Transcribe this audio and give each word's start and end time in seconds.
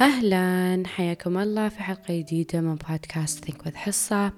أهلا. 0.00 0.82
حياكم 0.86 1.38
الله 1.38 1.68
في 1.68 1.82
حلقة 1.82 2.18
جديدة 2.18 2.60
من 2.60 2.74
بودكاست 2.74 3.44
ثينك 3.44 3.66
وذ 3.66 3.74
حصة. 3.76 4.32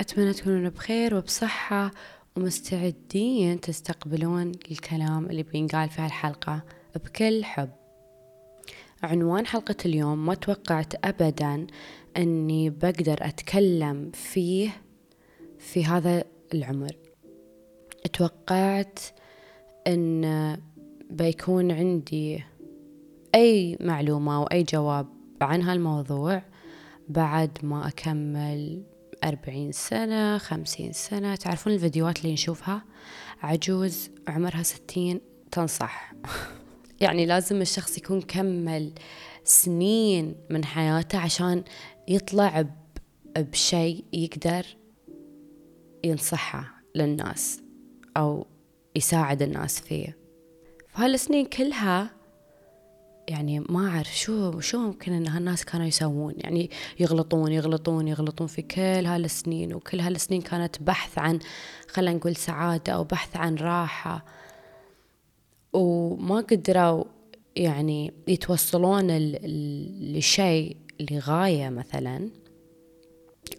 أتمنى 0.00 0.32
تكونون 0.32 0.68
بخير 0.68 1.14
وبصحة 1.14 1.90
ومستعدين 2.36 3.60
تستقبلون 3.60 4.52
الكلام 4.70 5.26
اللي 5.26 5.42
بينقال 5.42 5.88
في 5.88 6.02
هالحلقة 6.02 6.62
بكل 6.94 7.44
حب. 7.44 7.70
عنوان 9.02 9.46
حلقة 9.46 9.76
اليوم 9.86 10.26
ما 10.26 10.34
توقعت 10.34 11.06
أبدا 11.06 11.66
أني 12.16 12.70
بقدر 12.70 13.16
أتكلم 13.20 14.10
فيه 14.10 14.70
في 15.58 15.84
هذا 15.84 16.24
العمر. 16.54 16.96
توقعت 18.12 18.98
أن 19.86 20.56
بيكون 21.10 21.72
عندي 21.72 22.44
أي 23.34 23.76
معلومة 23.80 24.36
أو 24.36 24.44
أي 24.44 24.62
جواب 24.62 25.06
عن 25.42 25.62
هالموضوع 25.62 26.42
بعد 27.08 27.58
ما 27.62 27.88
أكمل 27.88 28.82
أربعين 29.24 29.72
سنة 29.72 30.38
خمسين 30.38 30.92
سنة 30.92 31.34
تعرفون 31.34 31.72
الفيديوهات 31.72 32.18
اللي 32.18 32.32
نشوفها؟ 32.32 32.84
عجوز 33.42 34.10
عمرها 34.28 34.62
ستين 34.62 35.20
تنصح. 35.50 36.12
يعني 37.00 37.26
لازم 37.26 37.60
الشخص 37.60 37.98
يكون 37.98 38.20
كمل 38.20 38.92
سنين 39.44 40.34
من 40.50 40.64
حياته 40.64 41.18
عشان 41.18 41.64
يطلع 42.08 42.64
بشيء 43.38 44.04
يقدر 44.12 44.66
ينصحه 46.04 46.82
للناس 46.94 47.60
أو 48.16 48.46
يساعد 48.96 49.42
الناس 49.42 49.80
فيه. 49.80 50.18
فهالسنين 50.88 51.46
كلها 51.46 52.17
يعني 53.28 53.60
ما 53.60 53.88
أعرف 53.88 54.18
شو 54.18 54.60
شو 54.60 54.78
ممكن 54.78 55.12
إن 55.12 55.26
هالناس 55.26 55.64
كانوا 55.64 55.86
يسوون؟ 55.86 56.34
يعني 56.36 56.70
يغلطون 57.00 57.52
يغلطون 57.52 58.08
يغلطون 58.08 58.46
في 58.46 58.62
كل 58.62 59.06
هالسنين 59.06 59.74
وكل 59.74 60.00
هالسنين 60.00 60.40
كانت 60.40 60.82
بحث 60.82 61.18
عن 61.18 61.38
خلينا 61.88 62.16
نقول 62.16 62.36
سعادة 62.36 62.92
أو 62.92 63.04
بحث 63.04 63.36
عن 63.36 63.54
راحة. 63.54 64.24
وما 65.72 66.40
قدروا 66.40 67.04
يعني 67.56 68.12
يتوصلون 68.28 69.06
لشيء 70.16 70.76
لغاية 71.10 71.68
مثلا 71.68 72.30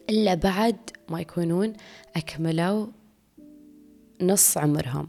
إلا 0.09 0.33
بعد 0.33 0.77
ما 1.09 1.21
يكونون 1.21 1.73
أكملوا 2.15 2.87
نص 4.21 4.57
عمرهم. 4.57 5.07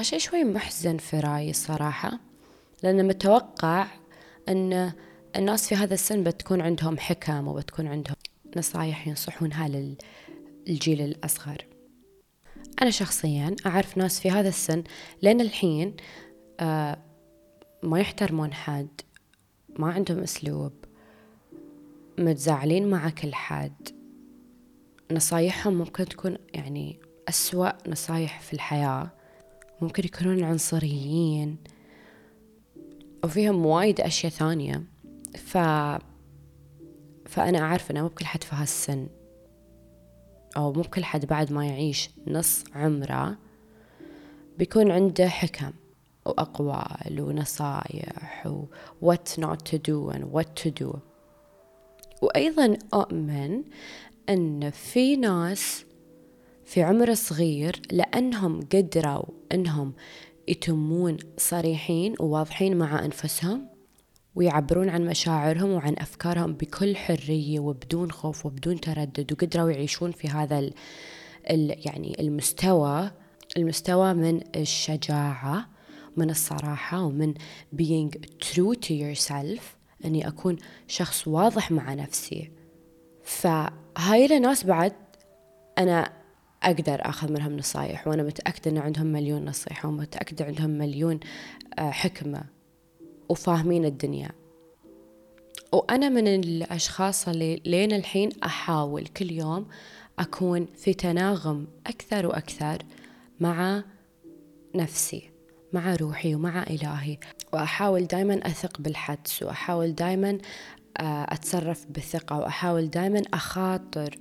شيء 0.00 0.18
شوي 0.18 0.44
محزن 0.44 0.96
في 0.96 1.20
رأيي 1.20 1.50
الصراحة 1.50 2.31
لأن 2.82 3.08
متوقع 3.08 3.86
أن 4.48 4.92
الناس 5.36 5.68
في 5.68 5.74
هذا 5.74 5.94
السن 5.94 6.22
بتكون 6.22 6.60
عندهم 6.60 6.98
حكم 6.98 7.48
وبتكون 7.48 7.86
عندهم 7.86 8.16
نصايح 8.56 9.08
ينصحونها 9.08 9.94
للجيل 10.66 11.00
الأصغر. 11.00 11.66
أنا 12.82 12.90
شخصيا 12.90 13.56
أعرف 13.66 13.98
ناس 13.98 14.20
في 14.20 14.30
هذا 14.30 14.48
السن 14.48 14.84
لين 15.22 15.40
الحين 15.40 15.96
آه 16.60 16.98
ما 17.82 18.00
يحترمون 18.00 18.54
حد 18.54 19.00
ما 19.78 19.92
عندهم 19.92 20.18
أسلوب 20.18 20.72
متزاعلين 22.18 22.90
مع 22.90 23.10
كل 23.10 23.34
حد. 23.34 23.88
نصايحهم 25.10 25.74
ممكن 25.74 26.04
تكون 26.04 26.36
يعني 26.54 27.00
أسوأ 27.28 27.88
نصايح 27.88 28.40
في 28.40 28.52
الحياة. 28.52 29.10
ممكن 29.80 30.04
يكونون 30.04 30.44
عنصريين. 30.44 31.56
وفيهم 33.24 33.66
وايد 33.66 34.00
أشياء 34.00 34.32
ثانية. 34.32 34.82
ف 35.38 35.58
فأنا 37.26 37.58
أعرف 37.58 37.90
أنه 37.90 38.02
مو 38.02 38.08
بكل 38.08 38.24
حد 38.24 38.44
في 38.44 38.56
هالسن 38.56 39.06
أو 40.56 40.72
مو 40.72 40.82
بكل 40.82 41.04
حد 41.04 41.26
بعد 41.26 41.52
ما 41.52 41.66
يعيش 41.66 42.10
نص 42.26 42.64
عمره 42.74 43.38
بيكون 44.58 44.90
عنده 44.90 45.28
حكم 45.28 45.72
وأقوال 46.26 47.20
ونصايح 47.20 48.46
و 48.46 48.64
what 49.04 49.40
not 49.40 49.58
to 49.70 49.78
do 49.78 50.14
and 50.14 50.24
what 50.32 50.64
to 50.64 50.70
do. 50.82 50.98
وأيضا 52.22 52.78
أؤمن 52.94 53.62
أن 54.28 54.70
في 54.70 55.16
ناس 55.16 55.84
في 56.64 56.82
عمر 56.82 57.14
صغير 57.14 57.82
لأنهم 57.90 58.60
قدروا 58.60 59.24
أنهم 59.52 59.92
يتمون 60.48 61.16
صريحين 61.38 62.14
وواضحين 62.20 62.76
مع 62.76 63.04
أنفسهم 63.04 63.68
ويعبرون 64.34 64.88
عن 64.88 65.06
مشاعرهم 65.06 65.70
وعن 65.70 65.94
أفكارهم 65.98 66.52
بكل 66.52 66.96
حرية 66.96 67.60
وبدون 67.60 68.10
خوف 68.10 68.46
وبدون 68.46 68.80
تردد 68.80 69.32
وقدروا 69.32 69.70
يعيشون 69.70 70.12
في 70.12 70.28
هذا 70.28 70.58
ال 70.58 70.74
ال 71.50 71.86
يعني 71.86 72.20
المستوى 72.20 73.10
المستوى 73.56 74.14
من 74.14 74.40
الشجاعة 74.56 75.68
من 76.16 76.30
الصراحة 76.30 77.02
ومن 77.02 77.34
being 77.76 78.10
true 78.44 78.74
to 78.86 78.90
yourself 78.90 79.62
أني 80.04 80.28
أكون 80.28 80.56
شخص 80.86 81.28
واضح 81.28 81.70
مع 81.70 81.94
نفسي. 81.94 82.50
فهاي 83.24 84.36
الناس 84.36 84.64
بعد 84.64 84.92
أنا 85.78 86.21
أقدر 86.62 87.08
أخذ 87.08 87.32
منهم 87.32 87.56
نصايح 87.56 88.08
وأنا 88.08 88.22
متأكدة 88.22 88.70
أن 88.70 88.78
عندهم 88.78 89.06
مليون 89.06 89.44
نصيحة 89.44 89.88
ومتأكدة 89.88 90.44
عندهم 90.44 90.70
مليون 90.70 91.20
آه، 91.78 91.90
حكمة 91.90 92.44
وفاهمين 93.28 93.84
الدنيا. 93.84 94.30
وأنا 95.72 96.08
من 96.08 96.28
الأشخاص 96.28 97.28
اللي 97.28 97.62
لين 97.66 97.92
الحين 97.92 98.30
أحاول 98.44 99.06
كل 99.06 99.32
يوم 99.32 99.68
أكون 100.18 100.66
في 100.76 100.94
تناغم 100.94 101.66
أكثر 101.86 102.26
وأكثر 102.26 102.78
مع 103.40 103.82
نفسي 104.74 105.30
مع 105.72 105.94
روحي 105.94 106.34
ومع 106.34 106.62
إلهي. 106.62 107.18
وأحاول 107.52 108.06
دايما 108.06 108.46
أثق 108.46 108.80
بالحدس 108.80 109.42
وأحاول 109.42 109.94
دايما 109.94 110.38
آه، 110.98 111.26
أتصرف 111.28 111.86
بثقة 111.86 112.38
وأحاول 112.38 112.90
دايما 112.90 113.22
أخاطر 113.34 114.18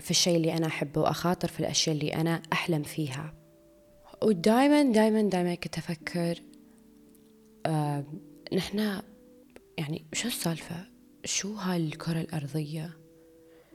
في 0.00 0.10
الشيء 0.10 0.36
اللي 0.36 0.52
أنا 0.56 0.66
أحبه 0.66 1.00
وأخاطر 1.00 1.48
في 1.48 1.60
الأشياء 1.60 1.96
اللي 1.96 2.14
أنا 2.14 2.42
أحلم 2.52 2.82
فيها. 2.82 3.34
ودايما 4.22 4.82
دايما 4.82 5.22
دايما 5.22 5.54
كنت 5.54 5.78
أفكر 5.78 6.42
آه 7.66 8.04
نحنا 8.52 9.02
يعني 9.78 10.04
شو 10.12 10.28
السالفة؟ 10.28 10.84
شو 11.24 11.54
هاي 11.54 11.76
الكرة 11.76 12.20
الأرضية؟ 12.20 12.98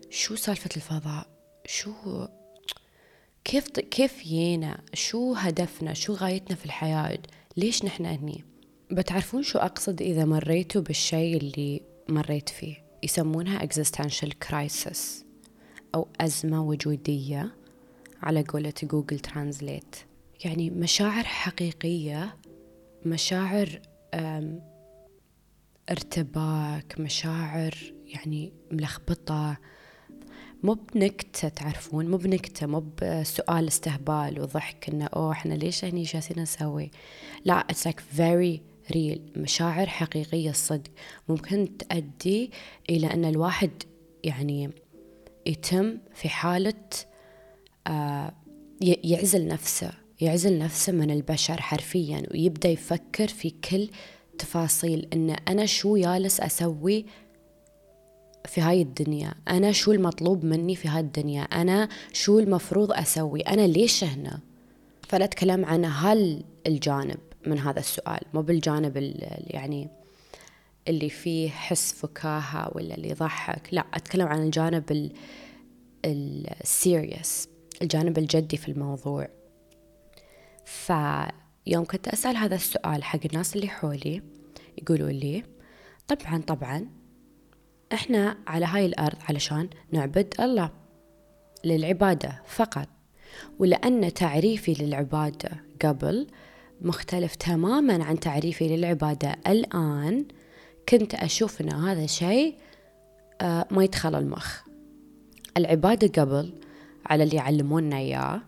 شو 0.09 0.35
سالفة 0.35 0.69
الفضاء؟ 0.75 1.27
شو 1.65 2.27
كيف 3.43 3.69
كيف 3.69 4.23
جينا؟ 4.23 4.81
شو 4.93 5.33
هدفنا؟ 5.33 5.93
شو 5.93 6.13
غايتنا 6.13 6.55
في 6.55 6.65
الحياة؟ 6.65 7.19
ليش 7.57 7.85
نحن 7.85 8.05
هني؟ 8.05 8.43
بتعرفون 8.91 9.43
شو 9.43 9.59
أقصد 9.59 10.01
إذا 10.01 10.25
مريتوا 10.25 10.81
بالشيء 10.81 11.37
اللي 11.37 11.81
مريت 12.09 12.49
فيه؟ 12.49 12.85
يسمونها 13.03 13.59
existential 13.59 14.29
crisis. 14.45 15.23
أو 15.95 16.07
أزمة 16.21 16.63
وجودية 16.63 17.55
على 18.21 18.41
قولة 18.41 18.73
جوجل 18.83 19.19
ترانزليت. 19.19 19.95
يعني 20.45 20.69
مشاعر 20.69 21.23
حقيقية 21.23 22.37
مشاعر 23.05 23.81
ارتباك 25.89 26.95
مشاعر 26.99 27.93
يعني 28.05 28.53
ملخبطة. 28.71 29.57
مو 30.63 30.73
بنكتة 30.73 31.49
تعرفون 31.49 32.07
مو 32.07 32.17
بنكتة 32.17 32.67
مو 32.67 32.83
بسؤال 33.01 33.67
استهبال 33.67 34.41
وضحك 34.41 34.89
إنه 34.89 35.05
أوه 35.05 35.31
إحنا 35.31 35.53
ليش 35.53 35.85
هني 35.85 36.03
جالسين 36.03 36.39
نسوي؟ 36.39 36.91
لا 37.45 37.67
it's 37.71 37.89
like 37.89 38.17
very 38.17 38.59
real. 38.93 39.37
مشاعر 39.37 39.87
حقيقية 39.87 40.49
الصدق 40.49 40.91
ممكن 41.29 41.77
تؤدي 41.77 42.51
إلى 42.89 43.13
إن 43.13 43.25
الواحد 43.25 43.71
يعني 44.23 44.71
يتم 45.45 45.97
في 46.13 46.29
حالة 46.29 46.73
آه، 47.87 48.33
يعزل 48.81 49.47
نفسه 49.47 49.91
يعزل 50.21 50.59
نفسه 50.59 50.93
من 50.93 51.11
البشر 51.11 51.61
حرفيا 51.61 52.23
ويبدأ 52.31 52.69
يفكر 52.69 53.27
في 53.27 53.49
كل 53.49 53.89
تفاصيل. 54.37 55.07
إن 55.13 55.29
أنا 55.29 55.65
شو 55.65 55.97
جالس 55.97 56.41
أسوي 56.41 57.05
في 58.45 58.61
هاي 58.61 58.81
الدنيا؟ 58.81 59.33
أنا 59.47 59.71
شو 59.71 59.91
المطلوب 59.91 60.45
مني 60.45 60.75
في 60.75 60.87
هاي 60.87 61.01
الدنيا؟ 61.01 61.41
أنا 61.41 61.89
شو 62.13 62.39
المفروض 62.39 62.91
أسوي؟ 62.91 63.41
أنا 63.41 63.67
ليش 63.67 64.03
هنا؟ 64.03 64.39
فلا 65.07 65.25
أتكلم 65.25 65.65
عن 65.65 65.85
هل 65.85 66.43
الجانب 66.67 67.19
من 67.47 67.59
هذا 67.59 67.79
السؤال 67.79 68.21
مو 68.33 68.41
بالجانب 68.41 68.97
يعني 69.47 69.89
اللي 70.87 71.09
فيه 71.09 71.49
حس 71.49 71.93
فكاهة 71.93 72.71
ولا 72.75 72.95
اللي 72.95 73.09
يضحك. 73.09 73.67
لا 73.71 73.85
أتكلم 73.93 74.27
عن 74.27 74.43
الجانب 74.43 75.11
السيريس 76.05 77.49
الجانب 77.81 78.17
الجدي 78.17 78.57
في 78.57 78.69
الموضوع. 78.69 79.27
فيوم 80.65 81.85
كنت 81.85 82.07
أسأل 82.07 82.37
هذا 82.37 82.55
السؤال 82.55 83.03
حق 83.03 83.19
الناس 83.25 83.55
اللي 83.55 83.67
حولي 83.67 84.21
يقولوا 84.81 85.09
لي 85.09 85.43
طبعا 86.07 86.41
طبعا 86.41 86.87
إحنا 87.93 88.37
على 88.47 88.65
هاي 88.65 88.85
الأرض 88.85 89.17
علشان 89.29 89.69
نعبد 89.91 90.33
الله 90.39 90.71
للعبادة 91.63 92.41
فقط. 92.47 92.87
ولأن 93.59 94.13
تعريفي 94.13 94.73
للعبادة 94.73 95.49
قبل 95.85 96.27
مختلف 96.81 97.35
تماما 97.35 98.03
عن 98.03 98.19
تعريفي 98.19 98.77
للعبادة 98.77 99.35
الآن 99.47 100.25
كنت 100.89 101.15
أشوف 101.15 101.61
أن 101.61 101.73
هذا 101.73 102.05
شيء 102.05 102.55
آه، 103.41 103.67
ما 103.71 103.83
يدخل 103.83 104.15
المخ. 104.15 104.61
العبادة 105.57 106.21
قبل 106.21 106.53
على 107.05 107.23
اللي 107.23 107.35
يعلمونا 107.35 107.97
إياه 107.97 108.41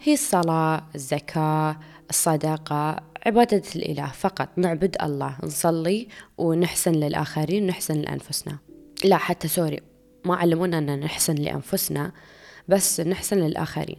هي 0.00 0.12
الصلاة 0.12 0.86
الزكاة 0.94 1.78
الصداقة 2.10 3.00
عبادة 3.26 3.62
الإله 3.76 4.06
فقط. 4.06 4.48
نعبد 4.56 4.96
الله 5.02 5.36
نصلي 5.42 6.08
ونحسن 6.38 6.92
للآخرين 6.92 7.64
ونحسن 7.64 7.94
لأنفسنا. 7.94 8.58
لا 9.04 9.16
حتى 9.16 9.48
سوري 9.48 9.80
ما 10.24 10.36
علمونا 10.36 10.78
أن 10.78 11.00
نحسن 11.00 11.34
لأنفسنا 11.34 12.12
بس 12.68 13.00
نحسن 13.00 13.38
للآخرين. 13.38 13.98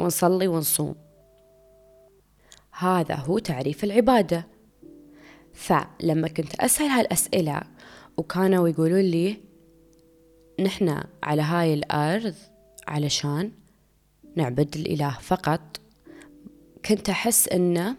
ونصلي 0.00 0.48
ونصوم. 0.48 0.94
هذا 2.72 3.14
هو 3.14 3.38
تعريف 3.38 3.84
العبادة. 3.84 4.57
فلما 5.58 6.28
كنت 6.28 6.54
أسأل 6.54 6.86
هالأسئلة 6.86 7.60
وكانوا 8.16 8.68
يقولوا 8.68 8.98
لي 8.98 9.36
نحن 10.60 11.02
على 11.22 11.42
هاي 11.42 11.74
الأرض 11.74 12.34
علشان 12.88 13.52
نعبد 14.36 14.76
الإله 14.76 15.18
فقط 15.20 15.80
كنت 16.84 17.08
أحس 17.08 17.48
إنه 17.48 17.96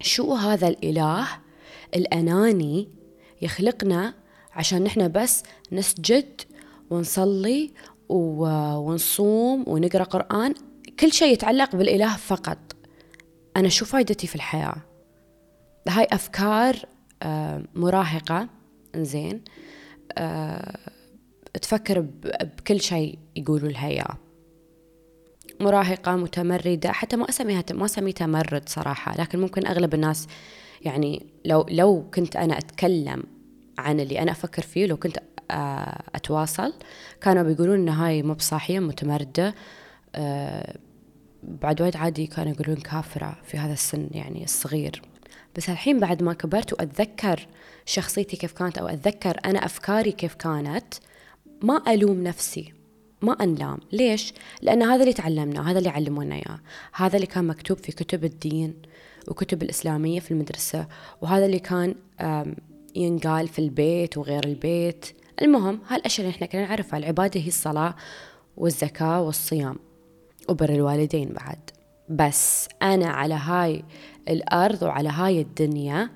شو 0.00 0.34
هذا 0.34 0.68
الإله 0.68 1.28
الأناني 1.94 2.88
يخلقنا 3.42 4.14
عشان 4.52 4.84
نحن 4.84 5.12
بس 5.12 5.42
نسجد 5.72 6.40
ونصلي 6.90 7.70
ونصوم 8.08 9.64
ونقرأ 9.66 10.04
قرآن 10.04 10.54
كل 11.00 11.12
شيء 11.12 11.32
يتعلق 11.32 11.76
بالإله 11.76 12.16
فقط. 12.16 12.58
أنا 13.56 13.68
شو 13.68 13.84
فايدتي 13.84 14.26
في 14.26 14.34
الحياة؟ 14.34 14.89
هاي 15.88 16.06
أفكار 16.12 16.76
آه، 17.22 17.62
مراهقة 17.74 18.48
زين 18.96 19.42
آه، 20.18 20.78
تفكر 21.62 22.00
بكل 22.00 22.80
شيء 22.80 23.18
يقولوا 23.36 23.68
لها 23.68 23.88
إياه. 23.88 24.16
مراهقة 25.60 26.16
متمردة 26.16 26.92
حتى 26.92 27.16
ما 27.16 27.28
أسميها 27.28 27.64
ما 27.72 27.84
أسمي 27.84 28.12
تمرد 28.12 28.68
صراحة 28.68 29.20
لكن 29.20 29.40
ممكن 29.40 29.66
أغلب 29.66 29.94
الناس 29.94 30.26
يعني 30.82 31.26
لو 31.44 31.66
لو 31.68 32.10
كنت 32.14 32.36
أنا 32.36 32.58
أتكلم 32.58 33.22
عن 33.78 34.00
اللي 34.00 34.22
أنا 34.22 34.30
أفكر 34.30 34.62
فيه 34.62 34.86
لو 34.86 34.96
كنت 34.96 35.18
آه، 35.50 36.02
أتواصل 36.14 36.72
كانوا 37.20 37.42
بيقولون 37.42 37.78
إن 37.78 37.88
هاي 37.88 38.22
مو 38.22 38.34
بصاحية 38.34 38.78
متمردة 38.78 39.54
بعد 41.42 41.80
وايد 41.80 41.96
عادي 41.96 42.26
كانوا 42.26 42.52
يقولون 42.52 42.76
كافرة 42.76 43.36
في 43.44 43.58
هذا 43.58 43.72
السن 43.72 44.08
يعني 44.10 44.44
الصغير. 44.44 45.02
بس 45.56 45.70
الحين 45.70 46.00
بعد 46.00 46.22
ما 46.22 46.32
كبرت 46.32 46.72
وأتذكر 46.72 47.46
شخصيتي 47.86 48.36
كيف 48.36 48.52
كانت 48.52 48.78
أو 48.78 48.88
أتذكر 48.88 49.40
أنا 49.44 49.64
أفكاري 49.64 50.12
كيف 50.12 50.34
كانت 50.34 50.94
ما 51.62 51.82
ألوم 51.92 52.22
نفسي 52.22 52.72
ما 53.22 53.32
أنلام. 53.32 53.78
ليش؟ 53.92 54.34
لأن 54.62 54.82
هذا 54.82 55.02
اللي 55.02 55.12
تعلمناه 55.12 55.62
هذا 55.62 55.78
اللي 55.78 55.88
علمونا 55.88 56.34
إياه. 56.34 56.60
هذا 56.92 57.16
اللي 57.16 57.26
كان 57.26 57.46
مكتوب 57.46 57.78
في 57.78 57.92
كتب 57.92 58.24
الدين 58.24 58.74
وكتب 59.28 59.62
الإسلامية 59.62 60.20
في 60.20 60.30
المدرسة 60.30 60.86
وهذا 61.20 61.46
اللي 61.46 61.58
كان 61.58 61.94
ينقال 62.94 63.48
في 63.48 63.58
البيت 63.58 64.18
وغير 64.18 64.44
البيت. 64.44 65.06
المهم 65.42 65.80
هالأشياء 65.88 66.26
اللي 66.26 66.36
إحنا 66.36 66.46
كنا 66.46 66.66
نعرفها 66.66 66.98
العبادة 66.98 67.40
هي 67.40 67.48
الصلاة 67.48 67.94
والزكاة 68.56 69.22
والصيام 69.22 69.76
وبر 70.48 70.68
الوالدين 70.70 71.28
بعد. 71.28 71.70
بس 72.08 72.68
أنا 72.82 73.06
على 73.06 73.34
هاي 73.34 73.84
الأرض 74.28 74.82
وعلى 74.82 75.08
هاي 75.08 75.40
الدنيا 75.40 76.10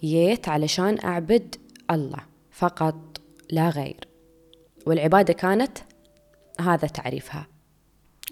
جيت 0.00 0.48
علشان 0.48 0.98
أعبد 1.04 1.54
الله 1.90 2.20
فقط 2.50 3.20
لا 3.50 3.68
غير. 3.68 4.08
والعبادة 4.86 5.32
كانت 5.32 5.78
هذا 6.60 6.88
تعريفها. 6.88 7.46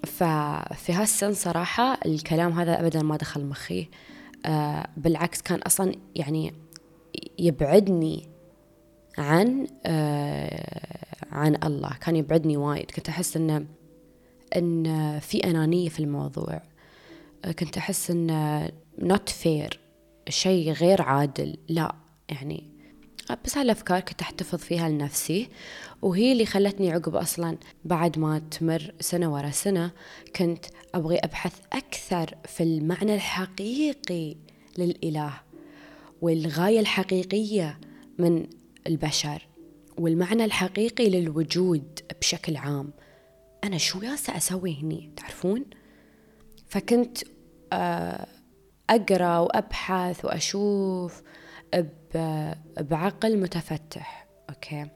ففي 0.04 0.92
هالسن 0.92 1.32
صراحة 1.32 1.98
الكلام 2.06 2.52
هذا 2.52 2.80
أبدا 2.80 3.02
ما 3.02 3.16
دخل 3.16 3.44
مخي. 3.44 3.88
آه 4.46 4.86
بالعكس 4.96 5.42
كان 5.42 5.58
أصلا 5.58 5.94
يعني 6.14 6.54
يبعدني 7.38 8.28
عن 9.18 9.66
آه 9.86 11.26
عن 11.32 11.56
الله. 11.64 11.90
كان 12.00 12.16
يبعدني 12.16 12.56
وايد. 12.56 12.90
كنت 12.90 13.08
أحس 13.08 13.36
إنه 13.36 13.66
إن 14.56 15.18
في 15.18 15.44
أنانية 15.44 15.88
في 15.88 16.00
الموضوع. 16.00 16.62
آه 17.44 17.52
كنت 17.52 17.76
أحس 17.76 18.10
إنه 18.10 18.70
not 19.02 19.30
fair 19.44 19.76
شيء 20.28 20.72
غير 20.72 21.02
عادل. 21.02 21.56
لا 21.68 21.94
يعني 22.28 22.70
بس 23.44 23.58
هالأفكار 23.58 24.00
كنت 24.00 24.22
أحتفظ 24.22 24.58
فيها 24.58 24.88
لنفسي 24.88 25.48
وهي 26.02 26.32
اللي 26.32 26.46
خلتني 26.46 26.92
عقب 26.92 27.16
أصلا 27.16 27.58
بعد 27.84 28.18
ما 28.18 28.38
تمر 28.38 28.94
سنة 29.00 29.32
ورا 29.32 29.50
سنة 29.50 29.90
كنت 30.36 30.66
أبغي 30.94 31.18
أبحث 31.18 31.60
أكثر 31.72 32.34
في 32.44 32.62
المعنى 32.62 33.14
الحقيقي 33.14 34.36
للإله 34.78 35.40
والغاية 36.22 36.80
الحقيقية 36.80 37.80
من 38.18 38.46
البشر 38.86 39.46
والمعنى 39.98 40.44
الحقيقي 40.44 41.10
للوجود 41.10 42.00
بشكل 42.20 42.56
عام. 42.56 42.92
أنا 43.64 43.78
شو 43.78 44.02
ياسا 44.02 44.36
أسوي 44.36 44.80
هني؟ 44.82 45.10
تعرفون؟ 45.16 45.64
فكنت 46.68 47.18
آه، 47.72 48.26
أقرأ 48.90 49.38
وأبحث 49.38 50.24
وأشوف 50.24 51.22
بعقل 52.80 53.38
متفتح 53.38 54.26
أوكي؟ 54.50 54.86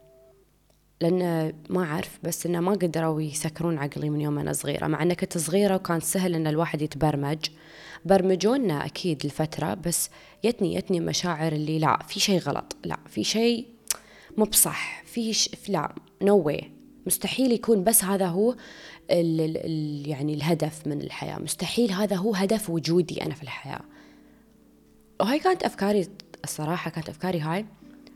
لأن 1.01 1.53
ما 1.69 1.83
أعرف 1.83 2.19
بس 2.23 2.45
إنه 2.45 2.59
ما 2.59 2.71
قدروا 2.71 3.21
يسكرون 3.21 3.77
عقلي 3.77 4.09
من 4.09 4.21
يوم 4.21 4.39
أنا 4.39 4.53
صغيرة 4.53 4.87
مع 4.87 5.03
أن 5.03 5.13
كنت 5.13 5.37
صغيرة 5.37 5.75
وكان 5.75 5.99
سهل 5.99 6.35
إن 6.35 6.47
الواحد 6.47 6.81
يتبرمج. 6.81 7.45
برمجونا 8.05 8.85
أكيد 8.85 9.25
الفترة 9.25 9.73
بس 9.73 10.09
يتني 10.43 10.75
يتني 10.75 10.99
مشاعر 10.99 11.51
اللي 11.51 11.79
لا 11.79 11.99
في 12.07 12.19
شيء 12.19 12.39
غلط 12.39 12.75
لا 12.85 12.97
في 13.07 13.23
شيء 13.23 13.67
مو 14.37 14.45
بصح 14.45 15.03
في 15.03 15.33
ش... 15.33 15.49
لا 15.69 15.95
نو 16.21 16.51
no 16.51 16.63
مستحيل 17.05 17.51
يكون 17.51 17.83
بس 17.83 18.03
هذا 18.03 18.25
هو 18.25 18.55
ال... 19.11 19.57
ال... 19.65 20.09
يعني 20.09 20.33
الهدف 20.33 20.87
من 20.87 21.01
الحياة. 21.01 21.39
مستحيل 21.39 21.91
هذا 21.91 22.15
هو 22.15 22.35
هدف 22.35 22.69
وجودي 22.69 23.25
أنا 23.25 23.35
في 23.35 23.43
الحياة. 23.43 23.81
وهاي 25.19 25.39
كانت 25.39 25.63
أفكاري 25.63 26.07
الصراحة 26.43 26.91
كانت 26.91 27.09
أفكاري 27.09 27.39
هاي 27.39 27.65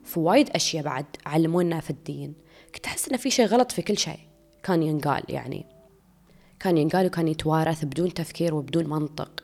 في 0.03 0.19
وايد 0.19 0.49
أشياء 0.49 0.83
بعد 0.83 1.05
علمونا 1.25 1.79
في 1.79 1.89
الدين. 1.89 2.33
كنت 2.75 2.85
أحس 2.85 3.09
إن 3.09 3.17
في 3.17 3.29
شيء 3.29 3.45
غلط 3.45 3.71
في 3.71 3.81
كل 3.81 3.97
شيء 3.97 4.19
كان 4.63 4.83
ينقال 4.83 5.23
يعني. 5.29 5.65
كان 6.59 6.77
ينقال 6.77 7.05
وكان 7.05 7.27
يتوارث 7.27 7.85
بدون 7.85 8.13
تفكير 8.13 8.55
وبدون 8.55 8.89
منطق. 8.89 9.43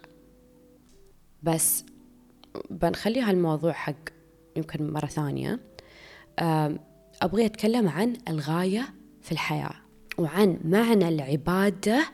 بس 1.44 1.86
بنخلي 2.70 3.22
هالموضوع 3.22 3.72
حق 3.72 3.96
يمكن 4.56 4.92
مرة 4.92 5.06
ثانية. 5.06 5.60
أبغي 7.22 7.46
أتكلم 7.46 7.88
عن 7.88 8.18
الغاية 8.30 8.94
في 9.22 9.32
الحياة 9.32 9.76
وعن 10.18 10.60
معنى 10.66 11.08
العبادة 11.08 12.06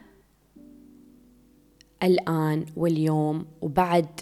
الآن 2.04 2.66
واليوم 2.76 3.46
وبعد 3.62 4.22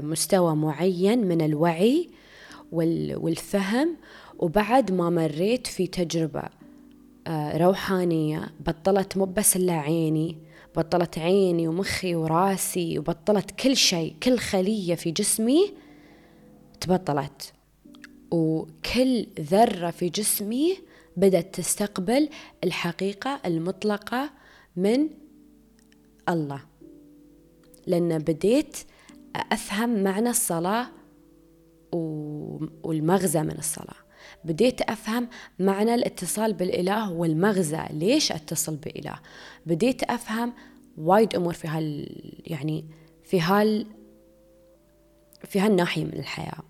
مستوى 0.00 0.56
معين 0.56 1.26
من 1.26 1.40
الوعي 1.40 2.10
والفهم 2.72 3.96
وبعد 4.38 4.92
ما 4.92 5.10
مريت 5.10 5.66
في 5.66 5.86
تجربة 5.86 6.42
آه، 7.26 7.56
روحانية 7.56 8.52
بطلت 8.66 9.16
مو 9.16 9.24
بس 9.24 9.56
إلا 9.56 9.72
عيني 9.72 10.38
بطلت 10.76 11.18
عيني 11.18 11.68
ومخي 11.68 12.14
وراسي 12.14 12.98
وبطلت 12.98 13.50
كل 13.50 13.76
شيء 13.76 14.16
كل 14.22 14.38
خلية 14.38 14.94
في 14.94 15.10
جسمي 15.10 15.74
تبطلت. 16.80 17.52
وكل 18.30 19.26
ذرة 19.40 19.90
في 19.90 20.08
جسمي 20.08 20.76
بدأت 21.16 21.54
تستقبل 21.54 22.28
الحقيقة 22.64 23.40
المطلقة 23.46 24.30
من 24.76 25.08
الله. 26.28 26.60
لأن 27.86 28.18
بديت 28.18 28.76
أفهم 29.36 30.02
معنى 30.02 30.30
الصلاة 30.30 30.86
والمغزى 32.82 33.42
من 33.42 33.58
الصلاة. 33.58 33.96
بديت 34.44 34.80
أفهم 34.80 35.28
معنى 35.58 35.94
الاتصال 35.94 36.52
بالإله 36.52 37.12
والمغزى. 37.12 37.82
ليش 37.90 38.32
أتصل 38.32 38.76
بإله؟ 38.76 39.14
بديت 39.66 40.02
أفهم 40.02 40.52
وايد 40.98 41.34
أمور 41.34 41.52
في 41.52 41.68
هال 41.68 42.08
يعني 42.46 42.84
في 43.24 43.40
هال 43.40 43.86
في 45.44 45.60
هالناحية 45.60 46.04
من 46.04 46.12
الحياة. 46.12 46.62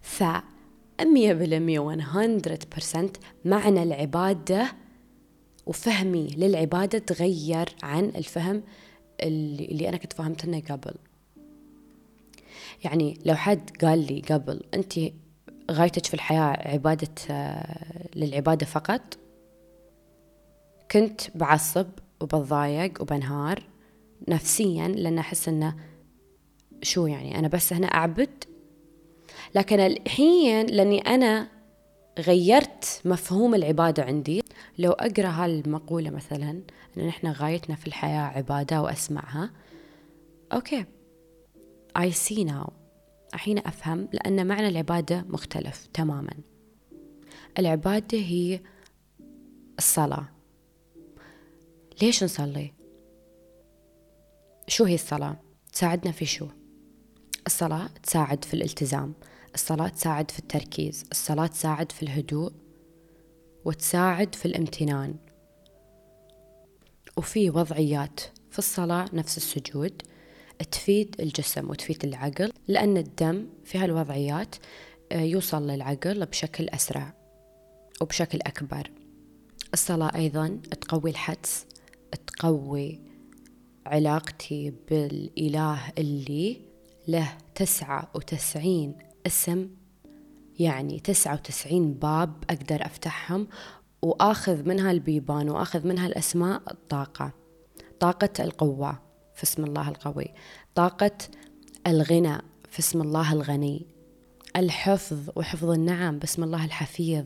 فمية 0.00 1.32
بالمية 1.32 1.80
100% 1.80 3.10
معنى 3.44 3.82
العبادة 3.82 4.72
وفهمي 5.66 6.28
للعبادة 6.36 6.98
تغير 6.98 7.68
عن 7.82 8.04
الفهم 8.04 8.62
اللي, 9.22 9.64
اللي 9.64 9.88
أنا 9.88 9.96
كنت 9.96 10.12
فهمت 10.12 10.70
قبل. 10.70 10.94
يعني 12.84 13.18
لو 13.26 13.34
حد 13.34 13.70
قال 13.84 13.98
لي 13.98 14.22
قبل 14.30 14.60
أنت 14.74 14.92
غايتك 15.70 16.06
في 16.06 16.14
الحياة 16.14 16.68
عبادة 16.72 17.14
آه، 17.30 18.08
للعبادة 18.16 18.66
فقط 18.66 19.18
كنت 20.90 21.20
بعصب 21.34 21.86
وبتضايق 22.20 23.02
وبنهار 23.02 23.62
نفسيا 24.28 24.88
لأن 24.88 25.18
أحس 25.18 25.48
أنه 25.48 25.74
شو 26.82 27.06
يعني 27.06 27.38
أنا 27.38 27.48
بس 27.48 27.72
هنا 27.72 27.86
أعبد؟ 27.86 28.44
لكن 29.54 29.80
الحين 29.80 30.66
لأني 30.66 31.00
أنا 31.00 31.48
غيرت 32.18 33.00
مفهوم 33.04 33.54
العبادة 33.54 34.02
عندي 34.02 34.42
لو 34.78 34.92
أقرأ 34.92 35.28
هالمقولة 35.28 36.10
مثلا 36.10 36.62
أن 36.96 37.06
نحن 37.06 37.26
غايتنا 37.26 37.76
في 37.76 37.86
الحياة 37.86 38.20
عبادة 38.20 38.82
وأسمعها 38.82 39.50
أوكي. 40.52 40.84
I 41.98 42.10
see 42.10 42.44
now. 42.44 42.72
الحين 43.34 43.58
أفهم 43.58 44.08
لأن 44.12 44.46
معنى 44.46 44.68
العبادة 44.68 45.24
مختلف 45.28 45.86
تماما. 45.94 46.34
العبادة 47.58 48.18
هي 48.18 48.60
الصلاة. 49.78 50.28
ليش 52.02 52.24
نصلي؟ 52.24 52.72
شو 54.68 54.84
هي 54.84 54.94
الصلاة؟ 54.94 55.40
تساعدنا 55.72 56.12
في 56.12 56.26
شو؟ 56.26 56.48
الصلاة 57.46 57.86
تساعد 58.02 58.44
في 58.44 58.54
الالتزام. 58.54 59.14
الصلاة 59.54 59.88
تساعد 59.88 60.30
في 60.30 60.38
التركيز. 60.38 61.04
الصلاة 61.12 61.46
تساعد 61.46 61.92
في 61.92 62.02
الهدوء 62.02 62.52
وتساعد 63.64 64.34
في 64.34 64.46
الامتنان. 64.46 65.16
وفي 67.16 67.50
وضعيات. 67.50 68.20
في 68.50 68.58
الصلاة 68.58 69.08
نفس 69.12 69.36
السجود. 69.36 70.02
تفيد 70.64 71.16
الجسم 71.20 71.70
وتفيد 71.70 72.04
العقل 72.04 72.52
لأن 72.68 72.96
الدم 72.96 73.46
في 73.64 73.78
هالوضعيات 73.78 74.56
آه، 75.12 75.20
يوصل 75.20 75.66
للعقل 75.66 76.26
بشكل 76.26 76.68
أسرع 76.68 77.14
وبشكل 78.00 78.38
أكبر. 78.46 78.90
الصلاة 79.74 80.16
أيضا 80.16 80.60
تقوي 80.70 81.10
الحدس 81.10 81.66
تقوي 82.26 83.00
علاقتي 83.86 84.72
بالإله 84.90 85.80
اللي 85.98 86.56
له 87.08 87.38
تسعة 87.54 88.10
وتسعين 88.14 88.98
اسم 89.26 89.68
يعني 90.58 91.00
تسعة 91.00 91.34
وتسعين 91.34 91.94
باب 91.94 92.44
أقدر 92.50 92.86
أفتحهم 92.86 93.48
وآخذ 94.02 94.68
منها 94.68 94.90
البيبان 94.90 95.50
وآخذ 95.50 95.86
منها 95.86 96.06
الأسماء 96.06 96.62
الطاقة 96.70 97.32
طاقة 98.00 98.44
القوة. 98.44 99.07
في 99.38 99.44
اسم 99.44 99.64
الله 99.64 99.88
القوي. 99.88 100.28
طاقة 100.74 101.18
الغنى 101.86 102.38
في 102.70 102.78
اسم 102.78 103.02
الله 103.02 103.32
الغني. 103.32 103.86
الحفظ 104.56 105.30
وحفظ 105.36 105.70
النعم 105.70 106.18
باسم 106.18 106.44
الله 106.44 106.64
الحفيظ. 106.64 107.24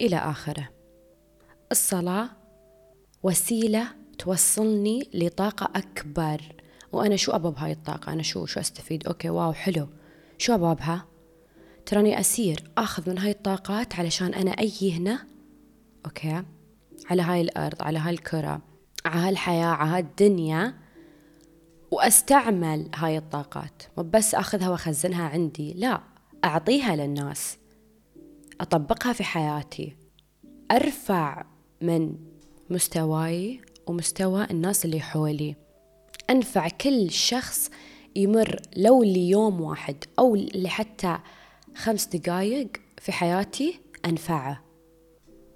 إلى 0.00 0.16
آخره. 0.16 0.68
الصلاة 1.72 2.28
وسيلة 3.22 3.86
توصلني 4.18 5.08
لطاقة 5.14 5.70
أكبر. 5.78 6.42
وأنا 6.92 7.16
شو 7.16 7.32
أبى 7.32 7.50
بهاي 7.50 7.72
الطاقة؟ 7.72 8.12
أنا 8.12 8.22
شو 8.22 8.46
شو 8.46 8.60
أستفيد؟ 8.60 9.06
okay 9.06 9.30
wow 9.30 9.52
حلو. 9.52 9.88
شو 10.38 10.54
أبى 10.54 10.80
بها 10.80 11.06
تراني 11.86 12.20
أسير 12.20 12.70
أخذ 12.78 13.10
من 13.10 13.18
هاي 13.18 13.30
الطاقات 13.30 13.94
علشان 13.94 14.34
أنا 14.34 14.50
أجي 14.50 14.92
هنا. 14.92 15.26
okay 16.06 16.42
على 17.10 17.22
هاي 17.22 17.40
الأرض 17.40 17.82
على 17.82 17.98
هاي 17.98 18.14
الكرة. 18.14 18.69
على 19.04 19.28
هالحياة 19.28 19.66
على 19.66 19.90
هالدنيا 19.90 20.74
وأستعمل 21.90 22.90
هاي 22.94 23.18
الطاقات. 23.18 23.82
مو 23.98 24.04
بس 24.04 24.34
أخذها 24.34 24.70
وأخزنها 24.70 25.28
عندي 25.28 25.72
لا 25.72 26.00
أعطيها 26.44 26.96
للناس. 26.96 27.58
أطبقها 28.60 29.12
في 29.12 29.24
حياتي. 29.24 29.96
أرفع 30.70 31.44
من 31.82 32.16
مستواي 32.70 33.60
ومستوى 33.86 34.46
الناس 34.50 34.84
اللي 34.84 35.00
حولي. 35.00 35.56
أنفع 36.30 36.68
كل 36.68 37.10
شخص 37.10 37.70
يمر 38.16 38.56
لو 38.76 39.02
ليوم 39.02 39.60
واحد 39.60 40.04
أو 40.18 40.36
لحتى 40.36 41.18
خمس 41.76 42.06
دقايق 42.06 42.68
في 42.98 43.12
حياتي 43.12 43.80
أنفعه. 44.04 44.64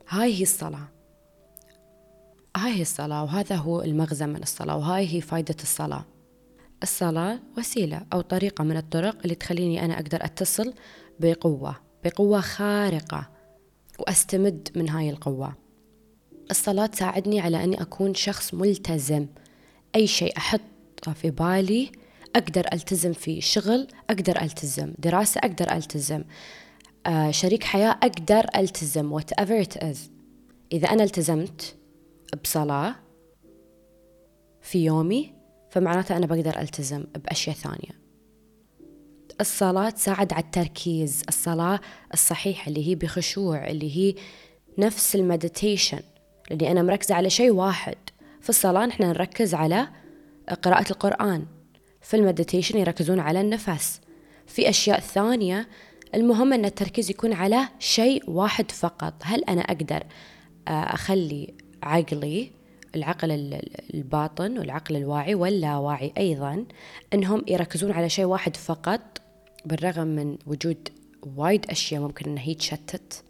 هاي 0.08 0.34
هي 0.34 0.42
الصلاة. 0.42 0.93
هاي 2.56 2.72
هي 2.72 2.82
الصلاة 2.82 3.24
وهذا 3.24 3.56
هو 3.56 3.82
المغزى 3.82 4.26
من 4.26 4.42
الصلاة 4.42 4.76
وهاي 4.76 5.14
هي 5.14 5.20
فايدة 5.20 5.56
الصلاة. 5.62 6.04
الصلاة 6.82 7.40
وسيلة 7.58 8.06
أو 8.12 8.20
طريقة 8.20 8.64
من 8.64 8.76
الطرق 8.76 9.16
اللي 9.24 9.34
تخليني 9.34 9.84
أنا 9.84 9.94
أقدر 9.94 10.24
أتصل 10.24 10.74
بقوة 11.20 11.76
بقوة 12.04 12.40
خارقة 12.40 13.30
وأستمد 13.98 14.68
من 14.76 14.88
هاي 14.88 15.10
القوة. 15.10 15.54
الصلاة 16.50 16.86
تساعدني 16.86 17.40
على 17.40 17.64
أني 17.64 17.82
أكون 17.82 18.14
شخص 18.14 18.54
ملتزم. 18.54 19.26
أي 19.94 20.06
شيء 20.06 20.36
أحطه 20.36 21.12
في 21.14 21.30
بالي 21.30 21.92
أقدر 22.36 22.66
ألتزم 22.72 23.12
فيه. 23.12 23.40
شغل 23.40 23.88
أقدر 24.10 24.42
ألتزم 24.42 24.94
دراسة 24.98 25.38
أقدر 25.38 25.72
ألتزم 25.72 26.24
آه 27.06 27.30
شريك 27.30 27.64
حياة 27.64 27.90
أقدر 28.02 28.46
ألتزم 28.56 29.18
whatever 29.20 29.66
it 29.66 29.82
is. 29.82 29.98
إذا 30.72 30.88
أنا 30.88 31.04
التزمت 31.04 31.76
بصلاة 32.34 32.94
في 34.60 34.84
يومي 34.84 35.32
فمعناته 35.70 36.16
أنا 36.16 36.26
بقدر 36.26 36.60
ألتزم 36.60 37.04
بأشياء 37.24 37.56
ثانية. 37.56 38.04
الصلاة 39.40 39.90
تساعد 39.90 40.32
على 40.32 40.44
التركيز 40.44 41.22
الصلاة 41.28 41.80
الصحيحة 42.12 42.68
اللي 42.68 42.88
هي 42.88 42.94
بخشوع 42.94 43.66
اللي 43.66 43.96
هي 43.96 44.14
نفس 44.78 45.16
ال 45.16 45.24
meditation 45.24 46.00
لأني 46.50 46.70
أنا 46.70 46.82
مركزة 46.82 47.14
على 47.14 47.30
شيء 47.30 47.50
واحد. 47.50 47.96
في 48.40 48.48
الصلاة 48.48 48.86
نحن 48.86 49.02
نركز 49.02 49.54
على 49.54 49.88
قراءة 50.62 50.90
القرآن 50.90 51.46
في 52.00 52.16
ال 52.16 52.22
meditation 52.22 52.78
يركزون 52.78 53.20
على 53.20 53.40
النفس. 53.40 54.00
في 54.46 54.68
أشياء 54.68 55.00
ثانية 55.00 55.68
المهم 56.14 56.52
أن 56.52 56.64
التركيز 56.64 57.10
يكون 57.10 57.32
على 57.32 57.68
شيء 57.78 58.30
واحد 58.30 58.70
فقط. 58.70 59.14
هل 59.22 59.44
أنا 59.44 59.60
أقدر 59.60 60.02
آه، 60.68 60.70
أخلي 60.70 61.54
عقلي 61.84 62.50
العقل 62.94 63.60
الباطن 63.94 64.58
والعقل 64.58 64.96
الواعي 64.96 65.34
واللاواعي 65.34 66.12
أيضا 66.18 66.64
أنهم 67.14 67.44
يركزون 67.48 67.92
على 67.92 68.08
شيء 68.08 68.24
واحد 68.24 68.56
فقط 68.56 69.00
بالرغم 69.64 70.06
من 70.06 70.36
وجود 70.46 70.88
وايد 71.36 71.70
أشياء 71.70 72.02
ممكن 72.02 72.30
أنها 72.30 72.42
هي 72.42 72.54
تشتت 72.54 73.24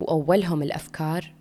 وأولهم 0.00 0.62
الأفكار 0.62 1.32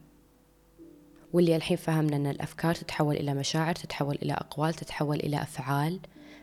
واللي 1.34 1.56
الحين 1.56 1.78
فهمنا 1.78 2.16
أن 2.16 2.28
الأفكار 2.28 2.76
تتحول 2.76 3.16
إلى 3.16 3.34
مشاعر 3.34 3.76
تتحول 3.76 4.18
إلى 4.22 4.34
أقوال 4.34 4.74
تتحول 4.74 5.16
إلى 5.16 5.42
أفعال. 5.42 6.00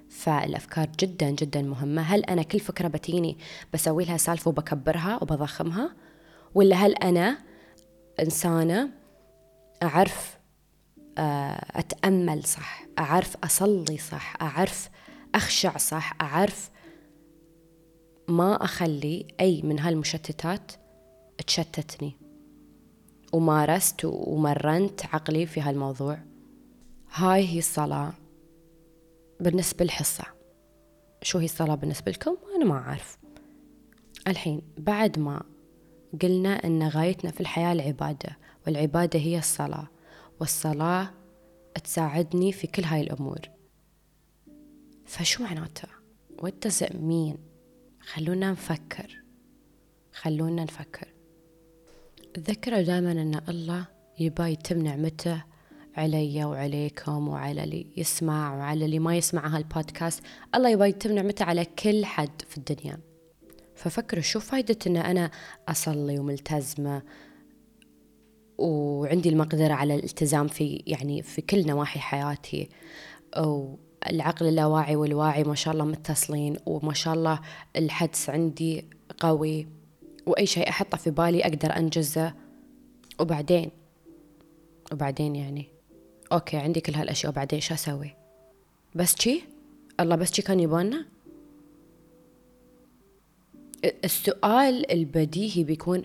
فالأفكار 0.08 0.88
جدا 1.00 1.30
جدا 1.30 1.62
مهمة. 1.62 2.02
هل 2.02 2.24
أنا 2.24 2.42
كل 2.42 2.60
فكرة 2.60 2.88
بتيني 2.88 3.36
بسوي 3.72 4.04
لها 4.04 4.16
سالفة 4.16 4.48
وبكبرها 4.48 5.18
وبضخمها؟ 5.22 5.92
ولا 6.54 6.76
هل 6.76 6.94
أنا 6.94 7.38
إنسانة 8.20 8.90
أعرف 9.82 10.38
آه، 11.18 11.66
أتأمل 11.78 12.44
صح 12.44 12.86
أعرف 12.98 13.36
أصلي 13.44 13.98
صح 13.98 14.42
أعرف 14.42 14.90
أخشع 15.34 15.76
صح 15.76 16.12
أعرف 16.20 16.70
ما 18.28 18.64
أخلي 18.64 19.26
أي 19.40 19.62
من 19.62 19.78
هالمشتتات 19.78 20.72
تشتتني. 21.46 22.16
ومارست 23.32 24.04
ومرنت 24.04 25.06
عقلي 25.06 25.46
في 25.46 25.60
هالموضوع. 25.60 26.18
هاي 27.14 27.48
هي 27.48 27.58
الصلاة 27.58 28.12
بالنسبة 29.40 29.84
للحصة 29.84 30.24
شو 31.22 31.38
هي 31.38 31.44
الصلاة 31.44 31.74
بالنسبة 31.74 32.12
لكم؟ 32.12 32.36
أنا 32.56 32.64
ما 32.64 32.74
أعرف. 32.74 33.18
الحين 34.28 34.62
بعد 34.78 35.18
ما 35.18 35.42
قلنا 36.22 36.64
أن 36.64 36.88
غايتنا 36.88 37.30
في 37.30 37.40
الحياة 37.40 37.72
العبادة 37.72 38.38
والعبادة 38.66 39.18
هي 39.18 39.38
الصلاة 39.38 39.88
والصلاة 40.40 41.10
تساعدني 41.84 42.52
في 42.52 42.66
كل 42.66 42.84
هاي 42.84 43.00
الأمور. 43.00 43.40
فشو 45.06 45.42
معناتها؟ 45.42 45.90
What 46.42 46.52
does 46.66 46.86
it 46.86 46.92
mean؟ 46.92 47.36
خلونا 48.00 48.50
نفكر. 48.50 49.22
خلونا 50.12 50.64
نفكر. 50.64 51.08
تذكروا 52.34 52.80
دائما 52.80 53.12
أن 53.12 53.40
الله 53.48 53.86
يبا 54.18 54.48
يتم 54.48 54.82
نعمته 54.82 55.44
علي 55.96 56.44
وعليكم 56.44 57.28
وعلى 57.28 57.64
اللي 57.64 57.86
يسمع 57.96 58.56
وعلى 58.56 58.84
اللي 58.84 58.98
ما 58.98 59.16
يسمع 59.16 59.46
هالبودكاست. 59.46 60.22
الله 60.54 60.68
يبا 60.68 60.86
يتم 60.86 61.12
نعمته 61.12 61.44
على 61.44 61.64
كل 61.64 62.04
حد 62.04 62.42
في 62.48 62.58
الدنيا. 62.58 62.98
ففكروا 63.74 64.22
شو 64.22 64.40
فايدة 64.40 64.78
إن 64.86 64.96
أنا 64.96 65.30
أصلي 65.68 66.18
وملتزمة 66.18 67.02
وعندي 68.58 69.28
المقدرة 69.28 69.72
على 69.72 69.94
الالتزام 69.94 70.48
في 70.48 70.82
يعني 70.86 71.22
في 71.22 71.42
كل 71.42 71.66
نواحي 71.66 72.00
حياتي. 72.00 72.68
والعقل 73.36 74.46
اللاواعي 74.46 74.96
والواعي 74.96 75.44
ما 75.44 75.54
شاء 75.54 75.74
الله 75.74 75.84
متصلين 75.84 76.56
وما 76.66 76.92
شاء 76.92 77.14
الله 77.14 77.40
الحدس 77.76 78.30
عندي 78.30 78.84
قوي. 79.20 79.66
وأي 80.26 80.46
شيء 80.46 80.68
أحطه 80.68 80.96
في 80.96 81.10
بالي 81.10 81.42
أقدر 81.42 81.76
أنجزه. 81.76 82.34
وبعدين؟ 83.20 83.70
وبعدين 84.92 85.36
يعني؟ 85.36 85.68
أوكي 86.32 86.56
عندي 86.56 86.80
كل 86.80 86.94
هالأشياء 86.94 87.32
وبعدين 87.32 87.60
شو 87.60 87.74
أسوي؟ 87.74 88.14
بس 88.94 89.14
شي؟ 89.20 89.42
الله 90.00 90.16
بس 90.16 90.32
شي 90.32 90.42
كان 90.42 90.60
يبغانا؟ 90.60 91.04
السؤال 94.04 94.92
البديهي 94.92 95.64
بيكون 95.64 96.02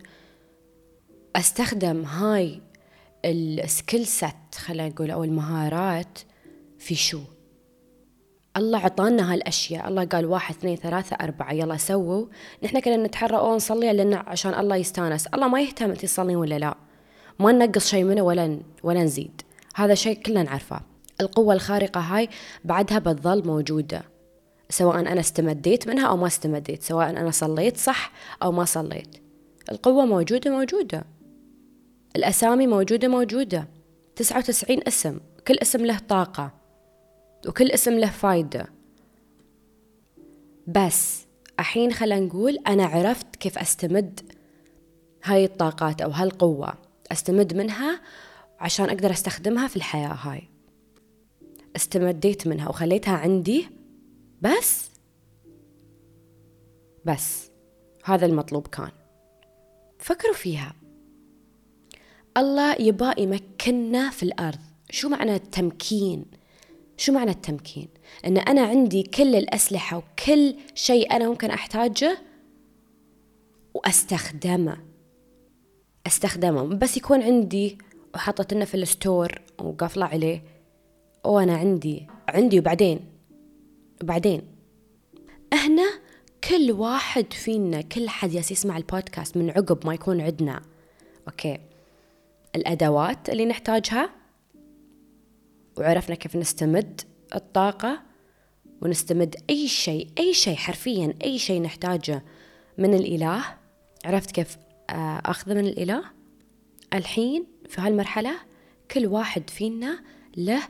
أستخدم 1.35 2.03
هاي 2.05 2.61
ال 3.25 3.38
skill 3.38 4.05
set 4.05 4.55
خلينا 4.55 4.89
نقول 4.89 5.11
أو 5.11 5.23
المهارات 5.23 6.19
في 6.79 6.95
شو؟ 6.95 7.19
الله 8.57 8.79
عطانا 8.79 9.33
هالأشياء. 9.33 9.87
الله 9.87 10.05
قال 10.05 10.25
واحد 10.25 10.55
اثنين 10.55 10.75
ثلاثة 10.75 11.15
أربعة 11.15 11.53
يلا 11.53 11.77
سووا. 11.77 12.25
نحن 12.63 12.79
كنا 12.79 12.97
نتحرى 12.97 13.37
أو 13.37 13.55
نصلي 13.55 13.93
لأن 13.93 14.13
عشان 14.13 14.53
الله 14.53 14.75
يستانس. 14.75 15.27
الله 15.27 15.47
ما 15.47 15.61
يهتم 15.61 15.89
أنت 15.89 16.01
تصلين 16.01 16.35
ولا 16.35 16.59
لا. 16.59 16.77
ما 17.39 17.51
ننقص 17.51 17.87
شيء 17.87 18.03
منه 18.03 18.21
ولا 18.21 18.59
ولا 18.83 19.03
نزيد. 19.03 19.41
هذا 19.75 19.93
شيء 19.93 20.21
كلنا 20.21 20.43
نعرفه. 20.43 20.81
القوة 21.21 21.53
الخارقة 21.53 21.99
هاي 22.01 22.29
بعدها 22.65 22.99
بتظل 22.99 23.47
موجودة. 23.47 24.03
سواء 24.69 24.99
أنا 24.99 25.19
استمديت 25.19 25.87
منها 25.87 26.07
أو 26.07 26.17
ما 26.17 26.27
استمديت. 26.27 26.83
سواء 26.83 27.09
أنا 27.09 27.31
صليت 27.31 27.77
صح 27.77 28.11
أو 28.43 28.51
ما 28.51 28.65
صليت. 28.65 29.17
القوة 29.71 30.05
موجودة 30.05 30.51
موجودة. 30.51 31.05
الأسامي 32.15 32.67
موجودة 32.67 33.07
موجودة. 33.07 33.67
تسعة 34.15 34.37
وتسعين 34.37 34.81
اسم. 34.87 35.19
كل 35.47 35.55
اسم 35.61 35.85
له 35.85 35.99
طاقة. 35.99 36.51
وكل 37.47 37.71
اسم 37.71 37.93
له 37.93 38.09
فايدة. 38.09 38.67
بس 40.67 41.25
الحين 41.59 41.93
خلينا 41.93 42.25
نقول 42.25 42.57
أنا 42.67 42.85
عرفت 42.85 43.35
كيف 43.35 43.57
أستمد 43.57 44.19
هاي 45.23 45.45
الطاقات 45.45 46.01
أو 46.01 46.09
هالقوة. 46.09 46.73
أستمد 47.11 47.53
منها 47.53 48.01
عشان 48.59 48.85
أقدر 48.85 49.11
أستخدمها 49.11 49.67
في 49.67 49.75
الحياة 49.75 50.13
هاي. 50.13 50.49
استمديت 51.75 52.47
منها 52.47 52.69
وخليتها 52.69 53.17
عندي. 53.17 53.69
بس. 54.41 54.89
بس. 57.05 57.49
هذا 58.05 58.25
المطلوب 58.25 58.67
كان. 58.67 58.91
فكروا 59.99 60.33
فيها. 60.33 60.78
الله 62.39 62.75
يبغى 62.79 63.13
يمكننا 63.17 64.09
في 64.09 64.23
الأرض. 64.23 64.59
شو 64.89 65.09
معنى 65.09 65.35
التمكين؟ 65.35 66.25
شو 66.97 67.11
معنى 67.11 67.31
التمكين؟ 67.31 67.87
أن 68.25 68.37
أنا 68.37 68.61
عندي 68.61 69.03
كل 69.03 69.35
الأسلحة 69.35 69.97
وكل 69.97 70.55
شيء 70.75 71.15
أنا 71.15 71.29
ممكن 71.29 71.49
أحتاجه 71.49 72.17
وأستخدمه. 73.73 74.77
أستخدمه. 76.07 76.63
بس 76.63 76.97
يكون 76.97 77.23
عندي 77.23 77.77
وحطت 78.15 78.53
في 78.53 78.75
ال 78.75 78.86
store 78.86 79.41
وقافلة 79.59 80.05
عليه. 80.05 80.43
وأنا 81.25 81.57
عندي 81.57 82.07
عندي 82.29 82.59
وبعدين؟ 82.59 82.99
وبعدين. 84.03 84.41
هنا 85.53 85.89
كل 86.49 86.71
واحد 86.71 87.33
فينا 87.33 87.81
كل 87.81 88.09
حد 88.09 88.33
يسمع 88.33 88.77
البودكاست 88.77 89.37
من 89.37 89.49
عقب 89.49 89.85
ما 89.85 89.93
يكون 89.93 90.21
عندنا. 90.21 90.61
okay. 91.27 91.68
الأدوات 92.55 93.29
اللي 93.29 93.45
نحتاجها 93.45 94.09
وعرفنا 95.77 96.15
كيف 96.15 96.35
نستمد 96.35 97.01
الطاقة 97.35 98.01
ونستمد 98.81 99.35
أي 99.49 99.67
شيء 99.67 100.09
أي 100.19 100.33
شيء 100.33 100.55
حرفيا 100.55 101.13
أي 101.23 101.39
شيء 101.39 101.61
نحتاجه 101.61 102.23
من 102.77 102.93
الإله. 102.93 103.43
عرفت 104.05 104.31
كيف 104.31 104.57
آه، 104.89 105.21
أخذه 105.25 105.53
من 105.53 105.67
الإله؟ 105.67 106.03
الحين 106.93 107.45
في 107.69 107.81
هالمرحلة 107.81 108.35
كل 108.91 109.07
واحد 109.07 109.49
فينا 109.49 110.03
له 110.37 110.63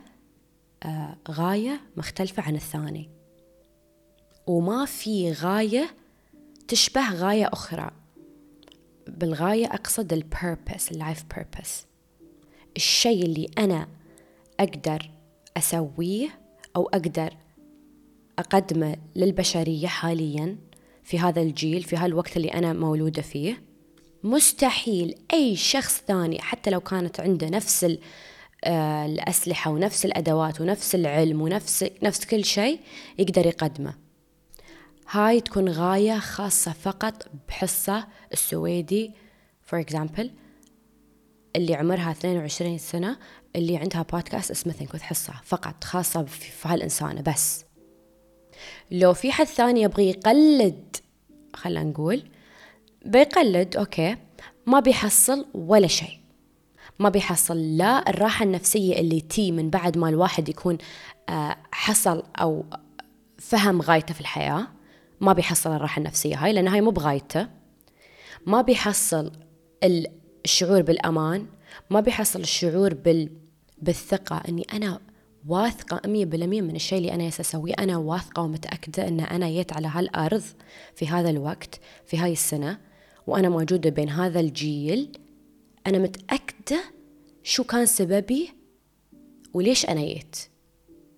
آه، 0.82 1.16
غاية 1.30 1.80
مختلفة 1.96 2.42
عن 2.42 2.54
الثاني. 2.54 3.10
وما 4.46 4.84
في 4.84 5.32
غاية 5.32 5.90
تشبه 6.68 7.14
غاية 7.14 7.50
أخرى. 7.52 7.90
بالغاية 9.18 9.66
أقصد 9.66 10.12
ال 10.12 10.22
purpose 10.22 10.92
ال 10.92 10.98
life 10.98 11.24
purpose 11.34 11.86
الشيء 12.76 13.24
اللي 13.24 13.50
أنا 13.58 13.88
أقدر 14.60 15.10
أسويه 15.56 16.28
أو 16.76 16.86
أقدر 16.86 17.36
أقدمه 18.38 18.96
للبشرية 19.16 19.86
حاليا 19.86 20.56
في 21.04 21.18
هذا 21.18 21.42
الجيل 21.42 21.82
في 21.82 21.96
هالوقت 21.96 22.36
اللي 22.36 22.48
أنا 22.48 22.72
مولودة 22.72 23.22
فيه 23.22 23.62
مستحيل 24.24 25.14
أي 25.32 25.56
شخص 25.56 26.02
ثاني 26.08 26.40
حتى 26.40 26.70
لو 26.70 26.80
كانت 26.80 27.20
عنده 27.20 27.48
نفس 27.48 27.96
آه، 28.64 29.06
الأسلحة 29.06 29.70
ونفس 29.70 30.04
الأدوات 30.04 30.60
ونفس 30.60 30.94
العلم 30.94 31.42
ونفس 31.42 31.84
نفس 32.02 32.24
كل 32.24 32.44
شيء 32.44 32.80
يقدر 33.18 33.46
يقدمه. 33.46 33.94
هاي 35.12 35.40
تكون 35.40 35.68
غاية 35.68 36.18
خاصة 36.18 36.72
فقط 36.72 37.26
بحصة 37.48 38.06
السويدي. 38.32 39.12
For 39.70 39.84
example 39.84 40.26
اللي 41.56 41.74
عمرها 41.74 42.10
22 42.10 42.78
سنة 42.78 43.18
اللي 43.56 43.76
عندها 43.76 44.02
بودكاست 44.02 44.50
اسمه 44.50 44.72
Think 44.72 44.94
with 44.94 45.00
حصة 45.00 45.32
فقط 45.44 45.84
خاصة 45.84 46.24
في 46.24 46.68
هالإنسانة 46.68 47.20
بس. 47.20 47.64
لو 48.90 49.12
في 49.14 49.32
حد 49.32 49.46
ثاني 49.46 49.82
يبغى 49.82 50.10
يقلد 50.10 50.96
خلينا 51.54 51.84
نقول 51.84 52.22
بيقلد 53.06 53.76
okay 53.76 54.16
ما 54.66 54.80
بيحصل 54.80 55.46
ولا 55.54 55.86
شيء. 55.86 56.18
ما 56.98 57.08
بيحصل 57.08 57.76
لا 57.76 58.10
الراحة 58.10 58.44
النفسية 58.44 59.00
اللي 59.00 59.20
تي 59.20 59.52
من 59.52 59.70
بعد 59.70 59.98
ما 59.98 60.08
الواحد 60.08 60.48
يكون 60.48 60.78
آه، 61.28 61.56
حصل 61.72 62.22
أو 62.40 62.64
فهم 63.38 63.82
غايته 63.82 64.14
في 64.14 64.20
الحياة. 64.20 64.79
ما 65.20 65.32
بيحصل 65.32 65.72
الراحة 65.72 65.98
النفسية. 65.98 66.44
هاي 66.44 66.52
لأن 66.52 66.68
هاي 66.68 66.80
مو 66.80 66.90
بغايته 66.90 67.48
ما 68.46 68.62
بيحصل 68.62 69.32
الشعور 70.44 70.82
بالأمان. 70.82 71.46
ما 71.90 72.00
بيحصل 72.00 72.40
الشعور 72.40 72.94
بال... 72.94 73.30
بالثقة. 73.78 74.42
أني 74.48 74.66
أنا 74.72 75.00
واثقة 75.48 76.08
مية 76.08 76.24
بالمية 76.24 76.62
من 76.62 76.76
الشيء 76.76 76.98
اللي 76.98 77.14
أنا 77.14 77.28
أسويه. 77.28 77.74
أنا 77.78 77.96
واثقة 77.96 78.42
ومتأكدة 78.42 79.08
أن 79.08 79.20
أنا 79.20 79.50
جيت 79.50 79.72
على 79.72 79.88
هالأرض 79.88 80.42
في 80.94 81.08
هذا 81.08 81.30
الوقت 81.30 81.80
في 82.06 82.18
هاي 82.18 82.32
السنة 82.32 82.78
وأنا 83.26 83.48
موجودة 83.48 83.90
بين 83.90 84.08
هذا 84.08 84.40
الجيل. 84.40 85.18
أنا 85.86 85.98
متأكدة 85.98 86.80
شو 87.42 87.64
كان 87.64 87.86
سببي 87.86 88.50
وليش 89.54 89.86
أنا 89.86 90.00
جيت. 90.00 90.36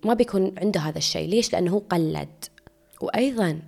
ما 0.05 0.13
بيكون 0.13 0.55
عنده 0.57 0.79
هذا 0.79 0.97
الشيء 0.97 1.29
ليش؟ 1.29 1.53
لأنه 1.53 1.79
قلد. 1.79 2.45
وأيضا 3.01 3.59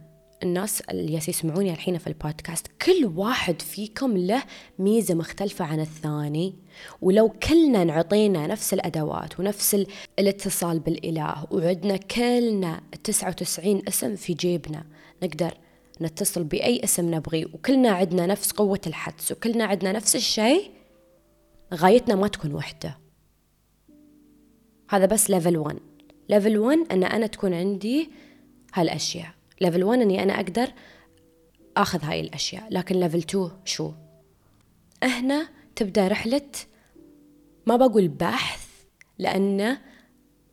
الناس 0.43 0.82
اللي 0.82 1.13
يسمعوني 1.13 1.71
الحين 1.71 1.98
في 1.98 2.08
البودكاست 2.08 2.67
كل 2.82 3.12
واحد 3.15 3.62
فيكم 3.62 4.17
له 4.17 4.43
ميزة 4.80 5.15
مختلفة 5.15 5.65
عن 5.65 5.80
الثاني. 5.80 6.56
ولو 7.02 7.30
كلنا 7.30 7.84
نعطينا 7.84 8.48
نفس 8.48 8.74
الأدوات 8.74 9.39
ونفس 9.39 9.86
الاتصال 10.19 10.80
بالإله 10.80 11.48
وعدنا 11.52 11.98
كلنا 11.98 12.82
99 13.04 13.82
اسم 13.88 14.15
في 14.15 14.34
جيبنا 14.34 14.84
نقدر 15.24 15.58
نتصل 16.02 16.43
بأي 16.43 16.84
اسم 16.84 17.15
نبغيه. 17.15 17.45
وكلنا 17.45 17.89
عندنا 17.89 18.26
نفس 18.26 18.52
قوة 18.52 18.82
الحدس 18.88 19.32
وكلنا 19.32 19.65
عندنا 19.65 19.91
نفس 19.91 20.15
الشيء 20.15 20.71
غايتنا 21.74 22.15
ما 22.15 22.28
تكون 22.28 22.54
وحدة. 22.54 22.98
هذا 24.89 25.06
بس 25.06 25.30
level 25.30 25.58
1 25.58 25.80
level 26.30 26.58
1 26.58 26.80
أن 26.91 27.04
أنا 27.04 27.28
تكون 27.28 27.54
عندي 27.54 28.10
هالأشياء. 28.74 29.36
level 29.62 29.84
1 29.84 30.02
إني 30.02 30.24
أنا 30.24 30.36
أقدر 30.36 30.68
آخذ 31.78 32.04
هاي 32.04 32.20
الأشياء. 32.20 32.68
لكن 32.70 33.00
level 33.00 33.17
2 33.18 33.52
شو؟ 33.65 33.91
هنا 35.04 35.50
تبدأ 35.76 36.08
رحلة 36.08 36.52
ما 37.68 37.76
بقول 37.76 38.08
بحث 38.08 38.68
لأنه 39.20 39.82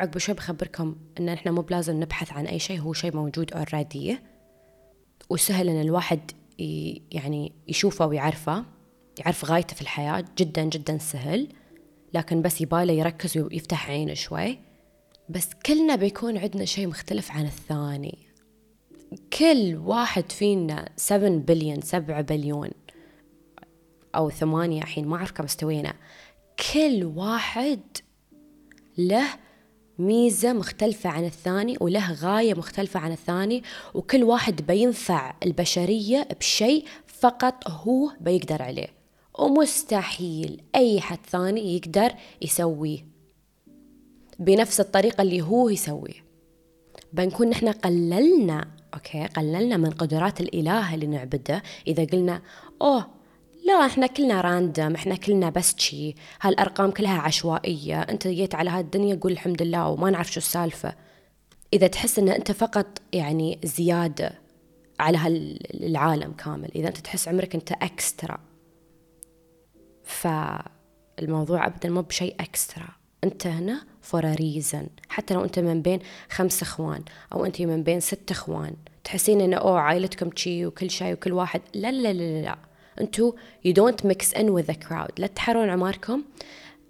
عقب 0.01 0.19
شوي 0.19 0.35
بخبركم 0.35 0.97
إن 1.21 1.29
إحنا 1.29 1.53
مو 1.53 1.61
بلازم 1.61 2.01
نبحث 2.01 2.33
عن 2.33 2.47
أي 2.47 2.59
شيء 2.59 2.81
هو 2.81 2.93
شيء 2.93 3.17
موجود 3.17 3.53
already 3.53 4.19
وسهل 5.31 5.69
إن 5.69 5.81
الواحد 5.81 6.31
يعني 7.11 7.53
يشوفه 7.69 8.07
ويعرفه 8.07 8.65
يعرف 9.19 9.45
غايته 9.45 9.75
في 9.75 9.83
الحياة. 9.83 10.25
جدا 10.39 10.65
جدا 10.65 10.99
سهل. 10.99 11.49
لكن 12.15 12.43
بس 12.43 12.61
يباله 12.61 12.93
يركز 12.93 13.39
ويفتح 13.39 13.91
عينه 13.91 14.15
شوي. 14.15 14.59
بس 15.29 15.49
كلنا 15.67 15.97
بيكون 15.97 16.39
عندنا 16.39 16.65
شيء 16.65 16.87
مختلف 16.87 17.31
عن 17.31 17.45
الثاني. 17.45 18.19
كل 19.39 19.77
واحد 19.85 20.33
فينا 20.33 20.89
7 20.97 21.31
بليون 21.31 21.81
7 21.81 22.21
بليون 22.21 22.71
أو 24.15 24.31
ثمانية 24.31 24.83
الحين 24.83 25.07
ما 25.07 25.17
أعرف 25.17 25.31
كم 25.31 25.45
استوينا. 25.45 25.95
كل 26.73 27.05
واحد 27.05 27.81
له 28.99 29.27
ميزة 29.99 30.53
مختلفة 30.53 31.11
عن 31.11 31.25
الثاني 31.25 31.77
وله 31.81 32.13
غاية 32.13 32.55
مختلفة 32.55 33.01
عن 33.01 33.13
الثاني 33.13 33.63
وكل 33.95 34.25
واحد 34.25 34.67
بينفع 34.67 35.35
البشرية 35.43 36.29
بشيء 36.41 36.85
فقط 37.07 37.69
هو 37.69 38.11
بيقدر 38.21 38.63
عليه. 38.63 38.89
ومستحيل 39.39 40.63
أي 40.75 41.01
حد 41.01 41.19
ثاني 41.31 41.77
يقدر 41.77 42.13
يسويه 42.43 43.07
بنفس 44.39 44.81
الطريقة 44.81 45.23
اللي 45.23 45.43
هو 45.43 45.69
يسويه. 45.69 46.25
بنكون 47.13 47.49
نحن 47.49 47.69
قللنا 47.69 48.82
okay 48.95 49.27
قللنا 49.27 49.77
من 49.77 49.91
قدرات 49.91 50.41
الإله 50.41 50.95
اللي 50.95 51.07
نعبده. 51.07 51.63
إذا 51.87 52.05
قلنا 52.05 52.43
أوه 52.83 53.07
لا 53.67 53.87
إحنا 53.87 54.07
كلنا 54.07 54.41
random 54.41 54.95
إحنا 54.95 55.17
كلنا 55.17 55.51
بس 55.51 55.75
شي. 55.79 56.15
هالأرقام 56.43 56.91
كلها 56.91 57.19
عشوائية. 57.19 58.01
أنت 58.01 58.29
جيت 58.29 58.55
على 58.55 58.71
هالدنيا 58.71 59.19
قول 59.23 59.33
الحمد 59.33 59.63
لله 59.63 59.89
وما 59.89 60.11
نعرف 60.11 60.33
شو 60.33 60.39
السالفة. 60.41 60.95
إذا 61.73 61.87
تحس 61.87 62.19
إن 62.19 62.29
أنت 62.29 62.53
فقط 62.53 63.03
يعني 63.13 63.59
زيادة 63.65 64.33
على 65.01 65.19
هالعالم 65.19 66.33
كامل 66.33 66.71
إذا 66.75 66.89
أنت 66.89 66.99
تحس 66.99 67.29
عمرك 67.29 67.55
أنت 67.55 67.73
extra 67.73 68.39
فالموضوع 70.05 71.67
ابدا 71.67 71.91
مو 71.91 72.03
بشيء 72.03 72.35
extra 72.41 72.89
أنت 73.25 73.47
هنا 73.47 73.85
for 74.01 74.25
reason 74.25 74.87
حتى 75.09 75.35
لو 75.35 75.45
أنت 75.45 75.59
من 75.59 75.83
بين 75.83 75.99
خمس 76.31 76.63
إخوان 76.63 77.05
أو 77.33 77.45
أنت 77.45 77.63
من 77.63 77.83
بين 77.83 78.01
ست 78.01 78.31
إخوان. 78.31 78.77
تحسين 79.05 79.41
إنه 79.41 79.57
أوه 79.57 79.81
عائلتكم 79.81 80.31
شي 80.37 80.67
وكل 80.67 80.91
شيء 80.91 81.13
وكل 81.13 81.33
واحد. 81.33 81.61
لا 81.75 81.93
لا 81.93 82.13
لا 82.13 82.43
لا. 82.43 82.59
أنتو 83.01 83.35
you 83.67 83.73
don't 83.73 84.05
mix 84.05 84.33
in 84.33 84.47
with 84.47 84.67
the 84.67 84.89
crowd. 84.89 85.11
لا 85.19 85.27
تحرون 85.27 85.69
عماركم 85.69 86.23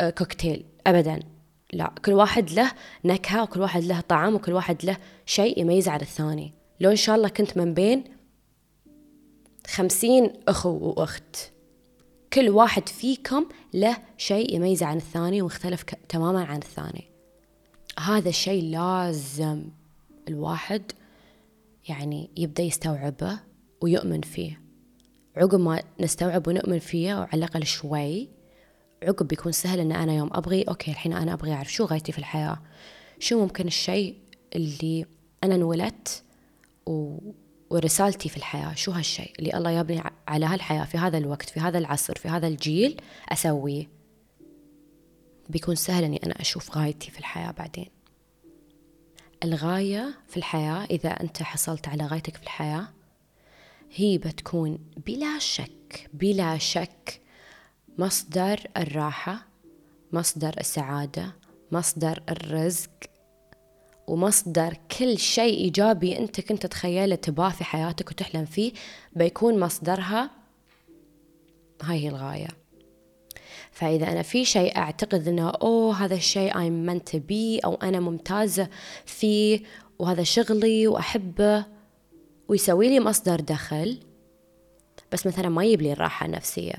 كوكتيل 0.00 0.64
ابدا. 0.86 1.20
لا 1.72 1.92
كل 2.04 2.12
واحد 2.12 2.50
له 2.50 2.72
نكهة 3.04 3.42
وكل 3.42 3.60
واحد 3.60 3.84
له 3.84 4.00
طعم 4.00 4.34
وكل 4.34 4.52
واحد 4.52 4.84
له 4.84 4.96
شيء 5.26 5.60
يميز 5.60 5.88
على 5.88 6.02
الثاني. 6.02 6.52
لو 6.80 6.90
إن 6.90 6.96
شاء 6.96 7.16
الله 7.16 7.28
كنت 7.28 7.56
من 7.56 7.74
بين 7.74 8.04
خمسين 9.66 10.32
أخو 10.48 10.70
وأخت. 10.70 11.36
كل 12.34 12.50
واحد 12.50 12.88
فيكم 12.88 13.46
له 13.74 13.96
شيء 14.16 14.54
يميزه 14.56 14.86
عن 14.86 14.96
الثاني 14.96 15.42
ومختلف 15.42 15.82
تماما 16.08 16.44
عن 16.44 16.56
الثاني 16.56 17.04
هذا 17.98 18.28
الشيء 18.28 18.62
لازم 18.62 19.64
الواحد 20.28 20.92
يعني 21.88 22.30
يبدأ 22.36 22.62
يستوعبه 22.62 23.40
ويؤمن 23.80 24.20
فيه 24.20 24.60
عقب 25.36 25.60
ما 25.60 25.82
نستوعب 26.00 26.48
ونؤمن 26.48 26.78
فيه 26.78 27.14
وعلى 27.14 27.34
الأقل 27.34 27.66
شوي 27.66 28.28
عقب 29.02 29.28
بيكون 29.28 29.52
سهل 29.52 29.80
إن 29.80 29.92
أنا 29.92 30.12
يوم 30.12 30.30
أبغي 30.32 30.62
أوكي 30.62 30.90
الحين 30.90 31.12
أنا 31.12 31.32
أبغي 31.32 31.52
أعرف 31.52 31.72
شو 31.72 31.84
غايتي 31.84 32.12
في 32.12 32.18
الحياة 32.18 32.58
شو 33.18 33.40
ممكن 33.40 33.66
الشيء 33.66 34.18
اللي 34.56 35.06
أنا 35.44 35.54
انولدت. 35.54 36.22
ورسالتي 37.72 38.28
في 38.28 38.36
الحياة 38.36 38.74
شو 38.74 38.92
هالشيء؟ 38.92 39.32
اللي 39.38 39.54
الله 39.54 39.70
يبني 39.70 40.02
على 40.28 40.46
هالحياة 40.46 40.84
في 40.84 40.98
هذا 40.98 41.18
الوقت 41.18 41.50
في 41.50 41.60
هذا 41.60 41.78
العصر 41.78 42.14
في 42.14 42.28
هذا 42.28 42.46
الجيل 42.46 43.00
أسويه. 43.28 43.88
بيكون 45.48 45.74
سهل 45.74 46.04
أني 46.04 46.20
أنا 46.26 46.40
أشوف 46.40 46.76
غايتي 46.76 47.10
في 47.10 47.18
الحياة 47.18 47.50
بعدين. 47.50 47.86
الغاية 49.44 50.14
في 50.28 50.36
الحياة 50.36 50.84
إذا 50.84 51.10
أنت 51.10 51.42
حصلت 51.42 51.88
على 51.88 52.06
غايتك 52.06 52.36
في 52.36 52.42
الحياة 52.42 52.88
هي 53.94 54.18
بتكون 54.18 54.78
بلا 55.06 55.38
شك 55.38 56.10
بلا 56.12 56.58
شك 56.58 57.20
مصدر 57.98 58.60
الراحة 58.76 59.46
مصدر 60.12 60.54
السعادة 60.60 61.36
مصدر 61.72 62.22
الرزق 62.28 62.90
ومصدر 64.06 64.76
كل 64.98 65.18
شيء 65.18 65.64
إيجابي 65.64 66.18
أنت 66.18 66.40
كنت 66.40 66.62
تتخيله 66.62 67.14
تباه 67.14 67.50
في 67.50 67.64
حياتك 67.64 68.10
وتحلم 68.10 68.44
فيه 68.44 68.72
بيكون 69.12 69.60
مصدرها 69.60 70.30
هاي 71.82 72.04
هي 72.04 72.08
الغاية. 72.08 72.48
فإذا 73.70 74.12
أنا 74.12 74.22
في 74.22 74.44
شيء 74.44 74.76
أعتقد 74.76 75.28
أنه 75.28 75.50
أوه 75.50 75.94
هذا 75.94 76.14
الشيء 76.14 76.52
I'm 76.52 76.90
meant 76.90 77.12
to 77.12 77.16
be 77.16 77.64
أو 77.64 77.74
أنا 77.74 78.00
ممتازة 78.00 78.68
فيه 79.06 79.60
وهذا 79.98 80.22
شغلي 80.22 80.86
وأحبه 80.86 81.64
ويسوي 82.48 82.88
لي 82.88 83.00
مصدر 83.00 83.40
دخل 83.40 83.98
بس 85.12 85.26
مثلا 85.26 85.48
ما 85.48 85.64
يجيب 85.64 85.82
لي 85.82 85.92
الراحة 85.92 86.26
النفسية. 86.26 86.74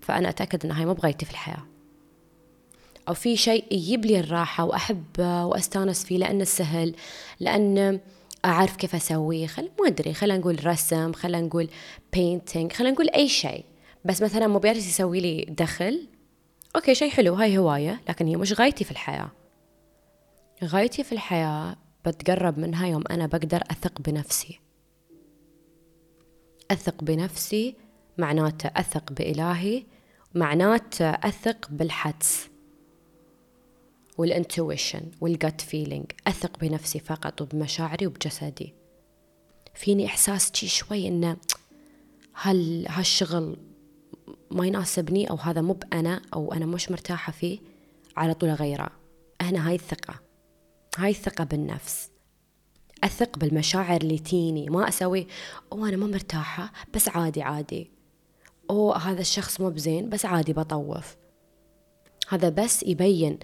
فأنا 0.00 0.28
أتأكد 0.28 0.64
أن 0.64 0.72
هاي 0.72 0.86
مو 0.86 0.94
بغايتي 0.94 1.24
في 1.24 1.30
الحياة. 1.30 1.73
أو 3.08 3.14
في 3.14 3.36
شيء 3.36 3.64
يجيب 3.74 4.06
لي 4.06 4.20
الراحة 4.20 4.64
وأحبه 4.64 5.44
وأستانس 5.44 6.04
فيه 6.04 6.18
لأنه 6.18 6.44
سهل 6.44 6.94
لأن 7.40 8.00
أعرف 8.44 8.76
كيف 8.76 8.94
أسويه. 8.94 9.46
خل 9.46 9.70
ما 9.80 9.88
أدري 9.88 10.14
خلينا 10.14 10.38
نقول 10.38 10.66
رسم 10.66 11.12
خلينا 11.12 11.46
نقول 11.46 11.68
بينتينج 12.12 12.72
خلينا 12.72 12.94
نقول 12.94 13.08
أي 13.08 13.28
شيء. 13.28 13.64
بس 14.04 14.22
مثلا 14.22 14.46
مو 14.46 14.58
بيعرف 14.58 14.78
يسوي 14.78 15.20
لي 15.20 15.44
دخل 15.48 16.06
Okay 16.76 16.94
شيء 16.94 17.10
حلو 17.10 17.34
هاي 17.34 17.58
هواية 17.58 18.00
لكن 18.08 18.26
هي 18.26 18.36
مش 18.36 18.52
غايتي 18.52 18.84
في 18.84 18.90
الحياة. 18.90 19.30
غايتي 20.64 21.04
في 21.04 21.12
الحياة 21.12 21.76
بتقرب 22.06 22.58
منها 22.58 22.86
يوم 22.86 23.04
أنا 23.10 23.26
بقدر 23.26 23.62
أثق 23.70 24.00
بنفسي. 24.00 24.60
أثق 26.70 27.04
بنفسي 27.04 27.74
معناته 28.18 28.70
أثق 28.76 29.12
بإلهي 29.12 29.84
معناته 30.34 31.10
أثق 31.10 31.68
بالحدس. 31.70 32.53
وال 34.18 34.33
intuition 34.33 35.02
وال 35.20 35.36
gut 35.36 35.60
feeling 35.60 36.06
أثق 36.26 36.58
بنفسي 36.58 36.98
فقط 36.98 37.42
وبمشاعري 37.42 38.06
وبجسدي. 38.06 38.74
فيني 39.74 40.06
إحساس 40.06 40.50
شي 40.54 40.68
شوي 40.68 41.08
إنه 41.08 41.36
هل 42.32 42.86
هالشغل 42.88 43.56
ما 44.50 44.66
يناسبني 44.66 45.30
أو 45.30 45.36
هذا 45.36 45.60
مو 45.60 45.72
بأنا 45.72 46.22
أو 46.34 46.52
أنا 46.52 46.66
مش 46.66 46.90
مرتاحة 46.90 47.32
فيه 47.32 47.58
على 48.16 48.34
طول 48.34 48.48
أغيره. 48.48 48.90
هنا 49.40 49.68
هاي 49.68 49.74
الثقة. 49.74 50.20
هاي 50.96 51.10
الثقة 51.10 51.44
بالنفس. 51.44 52.10
أثق 53.04 53.38
بالمشاعر 53.38 54.00
اللي 54.00 54.18
تيني. 54.18 54.70
ما 54.70 54.88
أسوي 54.88 55.26
أو 55.72 55.86
أنا 55.86 55.96
ما 55.96 56.06
مرتاحة 56.06 56.72
بس 56.94 57.08
عادي 57.08 57.42
عادي. 57.42 57.90
أو 58.70 58.92
هذا 58.92 59.20
الشخص 59.20 59.60
مو 59.60 59.70
بزين 59.70 60.08
بس 60.08 60.24
عادي 60.24 60.52
بطوف. 60.52 61.16
هذا 62.28 62.48
بس 62.48 62.82
يبين 62.82 63.38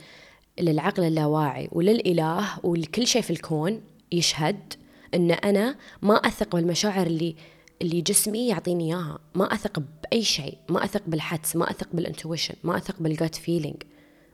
للعقل 0.61 1.05
اللاواعي 1.05 1.69
وللإله 1.73 2.49
ولكل 2.63 3.07
شيء 3.07 3.23
في 3.23 3.31
الكون 3.31 3.81
يشهد 4.13 4.75
أن 5.15 5.31
أنا 5.31 5.77
ما 6.03 6.15
أثق 6.15 6.57
بالمشاعر 6.57 7.07
اللي 7.07 7.37
اللي 7.83 8.01
جسمي 8.01 8.49
يعطيني 8.49 8.85
إياها. 8.85 9.19
ما 9.35 9.55
أثق 9.55 9.83
بأي 10.03 10.23
شيء. 10.23 10.59
ما 10.69 10.85
أثق 10.85 11.03
بالحدس. 11.07 11.57
ما 11.57 11.71
أثق 11.71 11.89
بال 11.93 12.04
intuition 12.04 12.55
ما 12.65 12.77
أثق 12.77 12.95
بال 13.01 13.14
gut 13.14 13.35
feeling 13.35 13.83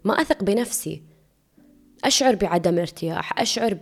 ما 0.05 0.21
أثق 0.21 0.43
بنفسي. 0.43 1.03
أشعر 2.05 2.35
بعدم 2.35 2.79
ارتياح. 2.79 3.41
أشعر 3.41 3.75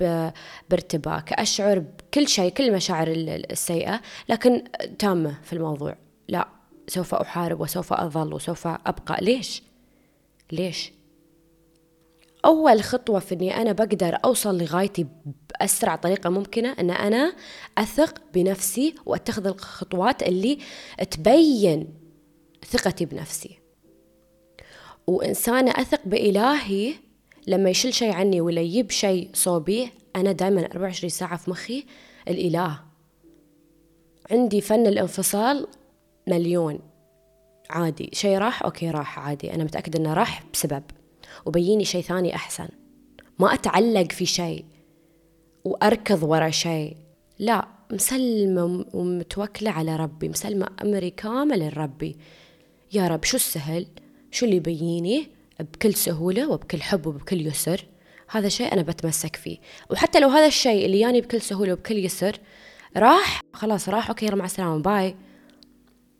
بارتباك. 0.71 1.33
أشعر 1.33 1.79
بكل 1.79 2.29
شيء 2.29 2.53
كل 2.53 2.69
المشاعر 2.69 3.09
السيئة. 3.51 4.01
لكن 4.29 4.65
تامة 4.99 5.39
في 5.43 5.53
الموضوع. 5.53 5.97
لا. 6.29 6.49
سوف 6.89 7.15
أحارب 7.15 7.61
وسوف 7.61 7.93
أظل 7.93 8.35
وسوف 8.35 8.67
أبقى. 8.67 9.25
ليش؟ 9.25 9.63
ليش؟ 10.53 10.93
أول 12.45 12.83
خطوة 12.83 13.19
في 13.19 13.35
إني 13.35 13.57
أنا 13.57 13.73
بقدر 13.73 14.19
أوصل 14.25 14.59
لغايتي 14.59 15.07
بأسرع 15.51 15.97
طريقة 15.97 16.31
ممكنة 16.31 16.73
إن 16.73 16.91
أنا 16.91 17.33
أثق 17.79 18.23
بنفسي 18.35 18.95
وأتخذ 19.07 19.47
الخطوات 19.47 20.23
اللي 20.23 20.59
تبين 21.11 21.95
ثقتي 22.67 23.05
بنفسي. 23.05 23.59
وإنسانة 25.07 25.71
أثق 25.71 26.01
بإلهي 26.05 26.95
لما 27.47 27.71
يشيل 27.71 27.95
شيء 27.95 28.13
عني 28.13 28.41
ولا 28.41 28.61
يجيب 28.61 28.91
شيء 28.91 29.31
صوبي 29.35 29.91
أنا 30.17 30.33
دائما 30.33 30.67
24 30.67 31.11
ساعة 31.11 31.37
في 31.37 31.51
مخي 31.51 31.85
الإله. 32.29 32.81
عندي 34.31 34.61
فن 34.61 34.87
الانفصال 34.87 35.67
مليون. 36.27 36.79
عادي. 37.71 38.11
شيء 38.13 38.39
راح 38.39 38.63
أوكي 38.63 38.91
راح 38.91 39.19
عادي. 39.19 39.55
أنا 39.55 39.65
متأكدة 39.65 39.99
أنه 39.99 40.15
راح 40.15 40.45
بسبب. 40.53 40.83
وبيني 41.47 41.85
شيء 41.85 42.03
ثاني 42.03 42.35
أحسن. 42.35 42.69
ما 43.39 43.55
أتعلق 43.55 44.13
في 44.13 44.27
شيء 44.27 44.65
وأركض 45.65 46.23
ورا 46.23 46.51
شيء. 46.51 46.97
لا 47.39 47.69
مسلمة 47.93 48.87
ومتوكلة 48.93 49.71
على 49.71 49.97
ربي 49.97 50.29
مسلمة 50.29 50.69
أمري 50.83 51.11
كامل 51.11 51.69
لربي. 51.69 52.17
يا 52.93 53.09
رب 53.09 53.25
شو 53.25 53.37
السهل؟ 53.37 53.87
شو 54.31 54.47
اللي 54.47 54.57
يبيني؟ 54.57 55.29
بكل 55.61 55.95
سهولة 55.95 56.51
وبكل 56.51 56.83
حب 56.83 57.07
وبكل 57.07 57.47
يسر. 57.47 57.87
هذا 58.31 58.49
شيء 58.49 58.73
أنا 58.73 58.83
بتمسك 58.83 59.37
فيه. 59.37 59.59
وحتى 59.91 60.21
لو 60.21 60.29
هذا 60.29 60.47
الشيء 60.47 60.87
اللي 60.87 61.01
ياني 61.01 61.21
بكل 61.21 61.41
سهولة 61.41 61.73
وبكل 61.73 62.05
يسر 62.05 62.39
راح؟ 62.97 63.41
خلاص 63.53 63.89
راح 63.89 64.09
okay 64.09 64.31
مع 64.31 64.45
السلامة 64.45 64.79
bye. 64.79 65.17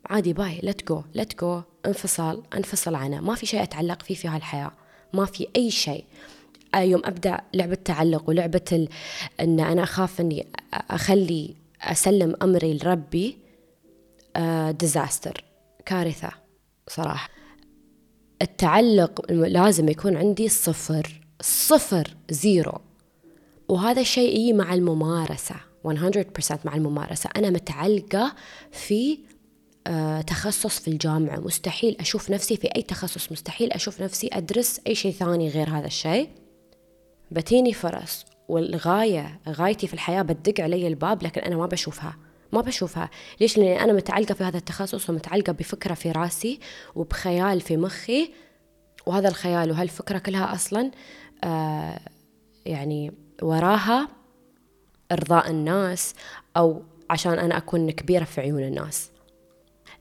عادي 0.07 0.33
bye. 0.33 0.61
let 0.63 0.89
go 0.89 1.03
let 1.15 1.41
go 1.41 1.63
انفصل 1.87 2.43
انفصل 2.57 2.95
عنه. 2.95 3.21
ما 3.21 3.35
في 3.35 3.47
شيء 3.47 3.63
أتعلق 3.63 4.03
فيه 4.03 4.15
في 4.15 4.29
هالحياة. 4.29 4.73
ما 5.15 5.25
في 5.25 5.49
أي 5.57 5.71
شيء. 5.71 6.05
يوم 6.77 7.03
أبدأ 7.05 7.41
لعبة 7.55 7.75
تعلق 7.75 8.29
ولعبة 8.29 8.61
ال... 8.73 8.89
إن 9.41 9.61
أنا 9.61 9.83
أخاف 9.83 10.21
إني 10.21 10.47
أخلي 10.73 11.55
أسلم 11.83 12.37
أمري 12.43 12.79
لربي 12.79 13.39
disaster 14.71 15.45
آه، 15.45 15.83
كارثة 15.85 16.31
صراحة. 16.89 17.29
التعلق 18.43 19.33
لازم 19.33 19.89
يكون 19.89 20.17
عندي 20.17 20.49
صفر 20.49 21.21
صفر 21.41 22.17
zero. 22.31 22.81
وهذا 23.69 24.01
الشيء 24.01 24.39
يجي 24.39 24.53
مع 24.53 24.75
الممارسة 24.75 25.55
100% 25.85 26.59
مع 26.65 26.75
الممارسة. 26.75 27.31
أنا 27.37 27.51
متعلقة 27.51 28.35
في 28.73 29.13
آه، 29.13 29.34
تخصص 30.27 30.79
في 30.79 30.89
الجامعة. 30.89 31.37
مستحيل 31.41 31.97
أشوف 32.01 32.31
نفسي 32.31 32.57
في 32.57 32.69
أي 32.77 32.83
تخصص. 32.83 33.33
مستحيل 33.33 33.73
أشوف 33.73 34.01
نفسي 34.03 34.31
أدرس 34.33 34.81
أي 34.87 34.95
شيء 34.95 35.13
ثاني 35.13 35.49
غير 35.49 35.69
هذا 35.71 35.87
الشيء. 35.87 36.29
بتيني 37.31 37.73
فرص 37.73 38.25
والغاية 38.49 39.41
غايتي 39.49 39.87
في 39.87 39.95
الحياة 39.95 40.23
بتدق 40.23 40.65
علي 40.65 40.87
الباب 40.87 41.23
لكن 41.23 41.41
أنا 41.41 41.57
ما 41.57 41.67
بشوفها. 41.67 42.17
ما 42.53 42.61
بشوفها. 42.61 43.11
ليش؟ 43.41 43.59
لأني 43.59 43.85
أنا 43.85 43.93
متعلقة 43.93 44.35
في 44.35 44.45
هذا 44.45 44.59
التخصص 44.59 45.11
ومتعلقة 45.11 45.53
بفكرة 45.53 45.95
في 45.95 46.13
راسي 46.13 46.61
وبخيال 46.95 47.61
في 47.61 47.77
مخي. 47.77 48.31
وهذا 49.07 49.29
الخيال 49.29 49.71
وهالفكرة 49.71 50.19
كلها 50.19 50.55
أصلا 50.55 50.91
آه 51.45 52.01
يعني 52.67 53.13
وراها 53.43 54.09
إرضاء 55.13 55.51
الناس 55.51 56.15
أو 56.57 56.83
عشان 57.11 57.39
أنا 57.39 57.57
أكون 57.57 57.91
كبيرة 57.91 58.25
في 58.25 58.41
عيون 58.41 58.63
الناس. 58.63 59.11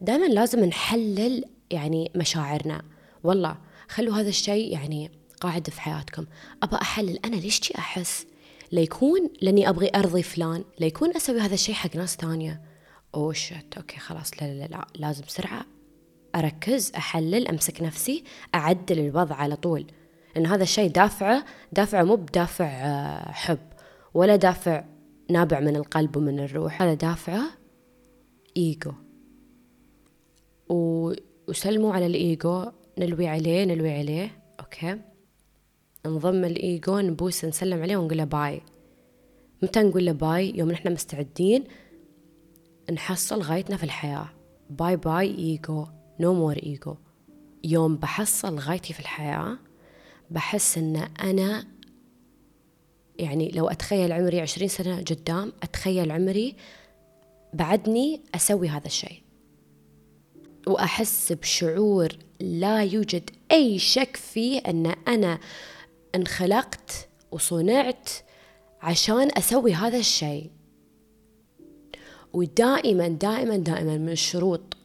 دائما 0.04 0.26
لازم 0.26 0.66
نحلل 0.66 1.44
يعني 1.72 2.12
مشاعرنا. 2.16 2.82
والله 3.24 3.58
خلوا 3.90 4.16
هذا 4.16 4.30
الشيء 4.30 4.74
يعني 4.74 5.12
قاعد 5.42 5.70
في 5.70 5.82
حياتكم. 5.82 6.26
أبى 6.64 6.76
أحلل 6.76 7.20
أنا 7.26 7.36
ليش 7.36 7.62
جي 7.62 7.78
أحس؟ 7.78 8.26
ليكون 8.72 9.30
لأني 9.42 9.70
أبغي 9.70 9.92
أرضي 9.96 10.24
فلان 10.24 10.64
ليكون 10.80 11.16
أسوي 11.16 11.40
هذا 11.40 11.54
الشيء 11.54 11.76
حق 11.76 11.96
ناس 11.96 12.16
ثانية 12.16 12.62
أوه 13.16 13.34
shit 13.34 13.78
okay 13.78 14.00
خلاص 14.00 14.32
لا 14.42 14.54
لا 14.54 14.68
لا 14.68 14.88
لازم 14.96 15.24
بسرعة 15.28 15.66
أركز 16.36 16.92
أحلل 16.96 17.48
أمسك 17.48 17.82
نفسي 17.82 18.24
أعدل 18.56 19.00
الوضع 19.00 19.36
على 19.36 19.56
طول. 19.56 19.86
لأن 20.36 20.46
هذا 20.46 20.64
الشيء 20.64 20.92
دافعه 20.92 21.46
دافعه 21.72 22.04
مو 22.04 22.16
بدافع 22.16 22.66
آه، 22.66 23.32
حب 23.32 23.60
ولا 24.14 24.36
دافع 24.36 24.86
نابع 25.30 25.60
من 25.60 25.76
القلب 25.76 26.18
ومن 26.18 26.40
الروح 26.40 26.82
هذا 26.82 26.94
دافعه 26.94 27.44
إيجو. 28.58 28.92
وسلموا 30.70 31.94
على 31.94 32.06
الإيجو. 32.06 32.66
نلوي 32.98 33.28
عليه 33.28 33.66
نلوي 33.66 33.92
عليه. 33.92 34.42
Okay. 34.60 35.00
نضم 36.06 36.46
الإيجو 36.46 37.00
نبوس 37.00 37.46
نسلم 37.46 37.82
عليه 37.82 37.98
ونقول 37.98 38.18
له 38.18 38.24
bye. 38.24 38.62
متى 39.62 39.80
نقول 39.84 40.06
له 40.06 40.12
bye؟ 40.12 40.54
يوم 40.56 40.72
نحن 40.72 40.94
مستعدين 40.94 41.64
نحصل 42.92 43.42
غايتنا 43.42 43.78
في 43.78 43.84
الحياة. 43.84 44.30
Bye 44.70 44.98
bye 44.98 45.38
ego. 45.38 45.86
No 46.20 46.34
more 46.34 46.58
ego 46.58 46.96
يوم 47.64 47.96
بحصل 47.96 48.60
غايتي 48.60 48.94
في 48.94 49.00
الحياة 49.00 49.58
بحس 50.32 50.78
إن 50.78 50.96
أنا 50.96 51.68
يعني 53.20 53.52
لو 53.52 53.68
أتخيل 53.70 54.12
عمري 54.12 54.42
عشرين 54.42 54.68
سنة 54.68 54.98
قدام 54.98 55.54
أتخيل 55.64 56.12
عمري 56.12 56.56
بعدني 57.54 58.22
أسوي 58.36 58.70
هذا 58.70 58.86
الشيء. 58.86 59.23
وأحس 60.68 61.32
بشعور 61.32 62.10
لا 62.40 62.84
يوجد 62.84 63.30
أي 63.52 63.80
شك 63.80 64.16
فيه 64.16 64.60
أن 64.60 64.96
أنا 65.08 65.40
انخلقت 66.16 67.08
وصنعت 67.32 68.10
عشان 68.82 69.30
أسوي 69.38 69.74
هذا 69.74 69.98
الشيء. 69.98 70.50
ودائما 72.34 73.08
دائما 73.08 73.58
دائما 73.58 73.98
من 73.98 74.10
الشروط 74.10 74.78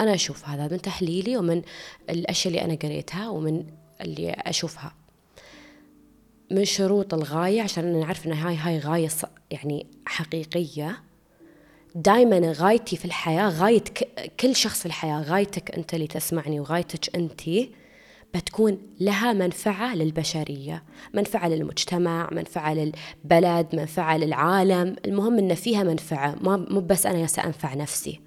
أنا 0.00 0.14
أشوف 0.14 0.48
هذا 0.48 0.68
من 0.68 0.82
تحليلي 0.82 1.36
ومن 1.36 1.62
الأشياء 2.10 2.54
اللي 2.54 2.64
أنا 2.64 2.74
قريتها 2.74 3.28
ومن 3.28 3.66
اللي 4.00 4.30
أشوفها. 4.30 4.94
من 6.50 6.64
شروط 6.64 7.14
الغاية 7.14 7.62
عشان 7.62 8.00
نعرف 8.00 8.26
أن 8.26 8.32
هاي 8.32 8.56
هاي 8.56 8.78
غاية 8.78 9.08
يعني 9.50 9.86
حقيقية 10.06 11.02
دائما 11.96 12.52
غايتي 12.52 12.96
في 12.96 13.04
الحياة 13.04 13.48
غاية 13.48 13.84
كل 14.40 14.56
شخص 14.56 14.80
في 14.80 14.86
الحياة 14.86 15.22
غايتك 15.22 15.70
أنت 15.70 15.94
اللي 15.94 16.06
تسمعني 16.06 16.60
وغايتك 16.60 17.16
أنتِ 17.16 17.42
بتكون 18.34 18.78
لها 19.00 19.32
منفعة 19.32 19.94
للبشرية 19.94 20.82
منفعة 21.14 21.48
للمجتمع 21.48 22.28
منفعة 22.32 22.74
للبلد 22.74 23.66
منفعة 23.72 24.16
للعالم. 24.16 24.96
المهم 25.06 25.38
أن 25.38 25.54
فيها 25.54 25.82
منفعة 25.82 26.36
مو 26.42 26.80
بس 26.80 27.06
أنا 27.06 27.26
سأنفع 27.26 27.74
نفسي. 27.74 28.20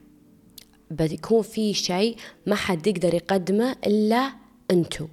بيكون 0.92 1.42
في 1.42 1.74
شيء 1.74 2.18
ما 2.48 2.56
حد 2.56 2.88
يقدر 2.88 3.14
يقدمه 3.14 3.76
إلا 3.86 4.34
أنتو 4.72 5.08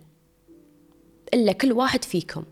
إلا 1.35 1.53
كل 1.53 1.73
واحد 1.73 2.05
فيكم. 2.05 2.45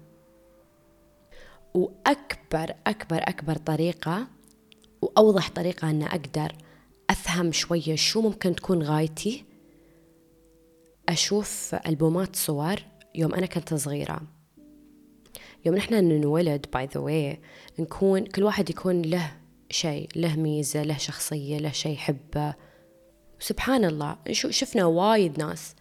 وأكبر 1.75 2.75
أكبر 2.87 3.19
أكبر 3.19 3.57
طريقة 3.57 4.34
وأوضح 5.05 5.51
طريقة 5.51 5.91
أن 5.91 6.03
أقدر 6.03 6.53
أفهم 7.11 7.53
شوية 7.53 7.95
شو 7.95 8.21
ممكن 8.21 8.55
تكون 8.55 8.83
غايتي. 8.83 9.45
أشوف 11.09 11.75
ألبومات 11.87 12.37
صور 12.37 12.77
يوم 13.15 13.35
أنا 13.35 13.47
كنت 13.47 13.75
صغيرة. 13.75 14.21
يوم 15.65 15.77
نحن 15.77 15.95
ننولد 15.95 16.67
by 16.73 16.89
the 16.95 17.01
way 17.01 17.41
نكون 17.79 18.25
كل 18.25 18.43
واحد 18.43 18.71
يكون 18.71 19.03
له 19.03 19.33
شيء 19.71 20.09
له 20.17 20.37
ميزة 20.37 20.83
له 20.83 20.97
شخصية 20.97 21.59
له 21.59 21.71
شيء 21.71 21.93
يحبه. 21.93 22.55
سبحان 23.39 23.85
الله 23.85 24.17
شفنا 24.33 24.85
وايد 24.85 25.39
ناس 25.39 25.75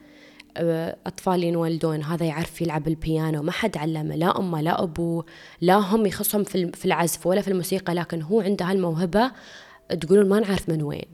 أطفال 0.58 1.44
ينولدون 1.44 2.04
هذا 2.04 2.26
يعرف 2.26 2.62
يلعب 2.62 2.88
البيانو. 2.88 3.42
ما 3.42 3.52
حد 3.52 3.78
علمه 3.78 4.16
لا 4.16 4.40
أمه 4.40 4.62
لا 4.62 4.84
أبوه 4.84 5.26
لا 5.62 5.76
هم 5.76 6.06
يخصهم 6.06 6.44
في 6.44 6.86
العزف 6.86 7.28
ولا 7.28 7.42
في 7.42 7.48
الموسيقى 7.48 7.94
لكن 7.94 8.22
هو 8.22 8.42
عنده 8.42 8.66
هالموهبة 8.66 9.32
تقولون 10.02 10.30
ما 10.30 10.40
نعرف 10.40 10.70
من 10.70 10.82
وين. 10.82 11.06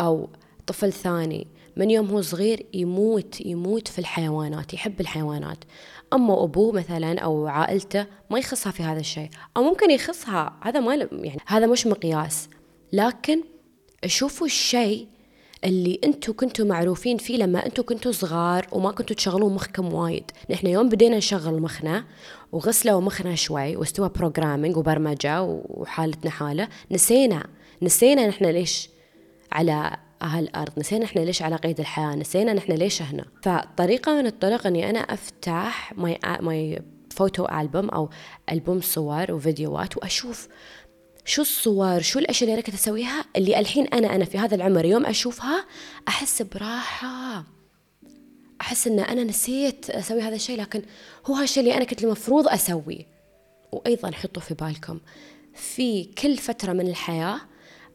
أو 0.00 0.28
طفل 0.66 0.92
ثاني 0.92 1.46
من 1.76 1.90
يوم 1.90 2.06
هو 2.06 2.20
صغير 2.20 2.66
يموت 2.74 3.40
يموت 3.40 3.88
في 3.88 3.98
الحيوانات 3.98 4.74
يحب 4.74 5.00
الحيوانات. 5.00 5.58
أما 6.12 6.44
أبوه 6.44 6.72
مثلا 6.72 7.20
أو 7.20 7.46
عائلته 7.46 8.06
ما 8.30 8.38
يخصها 8.38 8.72
في 8.72 8.82
هذا 8.82 9.00
الشيء. 9.00 9.28
أو 9.56 9.62
ممكن 9.62 9.90
يخصها 9.90 10.60
هذا 10.62 10.80
ما 10.80 10.94
يعني 10.94 11.40
هذا 11.46 11.66
مش 11.66 11.86
مقياس. 11.86 12.48
لكن 12.92 13.42
شوفوا 14.06 14.46
الشيء 14.46 15.08
اللي 15.64 16.00
أنتم 16.04 16.32
كنتوا 16.32 16.66
معروفين 16.66 17.16
فيه 17.16 17.36
لما 17.36 17.66
أنتم 17.66 17.82
كنتوا 17.82 18.12
صغار 18.12 18.66
وما 18.72 18.90
كنتوا 18.90 19.16
تشغلون 19.16 19.54
مخكم 19.54 19.94
وايد. 19.94 20.30
نحن 20.50 20.66
يوم 20.66 20.88
بدينا 20.88 21.16
نشغل 21.16 21.60
مخنا 21.62 22.04
وغسلوا 22.52 23.00
مخنا 23.00 23.34
شوي 23.34 23.76
واستوى 23.76 24.08
بروجرامينج 24.08 24.76
وبرمجة 24.76 25.42
وحالتنا 25.42 26.30
حالة 26.30 26.68
نسينا 26.90 27.46
نسينا 27.82 28.26
نحن 28.26 28.44
ليش 28.44 28.88
على 29.52 29.96
هالأرض 30.22 30.78
نسينا 30.78 31.04
إحنا 31.04 31.20
ليش 31.20 31.42
على 31.42 31.56
قيد 31.56 31.80
الحياة 31.80 32.14
نسينا 32.14 32.52
نحن 32.52 32.72
ليش 32.72 33.02
هنا. 33.02 33.24
فطريقة 33.42 34.14
من 34.20 34.26
الطرق 34.26 34.66
إني 34.66 34.90
أنا 34.90 34.98
أفتح 34.98 35.92
my 35.96 36.18
my 36.40 36.82
photo 37.10 37.44
album 37.44 37.88
أو 37.88 38.10
ألبوم 38.52 38.80
صور 38.80 39.32
وفيديوهات 39.32 39.96
وأشوف 39.96 40.48
شو 41.24 41.42
الصور 41.42 42.00
شو 42.00 42.18
الأشياء 42.18 42.42
اللي 42.44 42.54
أنا 42.54 42.66
كنت 42.66 42.74
أسويها 42.74 43.24
اللي 43.36 43.58
الحين 43.58 43.86
أنا 43.86 44.14
أنا 44.14 44.24
في 44.24 44.38
هذا 44.38 44.54
العمر. 44.54 44.84
يوم 44.84 45.06
أشوفها 45.06 45.66
أحس 46.08 46.42
براحة. 46.42 47.44
أحس 48.60 48.86
إن 48.86 49.00
أنا 49.00 49.24
نسيت 49.24 49.90
أسوي 49.90 50.22
هذا 50.22 50.34
الشيء 50.34 50.60
لكن 50.60 50.82
هو 51.26 51.34
هالشيء 51.34 51.62
اللي 51.62 51.76
أنا 51.76 51.84
كنت 51.84 52.04
المفروض 52.04 52.48
أسويه. 52.48 53.06
وأيضا 53.72 54.10
حطوا 54.10 54.42
في 54.42 54.54
بالكم. 54.54 55.00
في 55.54 56.04
كل 56.04 56.36
فترة 56.36 56.72
من 56.72 56.88
الحياة 56.88 57.40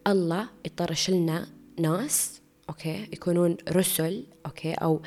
الله 0.07 0.49
يطرش 0.65 1.09
لنا 1.09 1.47
ناس 1.79 2.41
أوكي 2.69 3.07
يكونون 3.13 3.57
رسل 3.69 4.25
أوكي 4.45 4.73
أو 4.73 5.01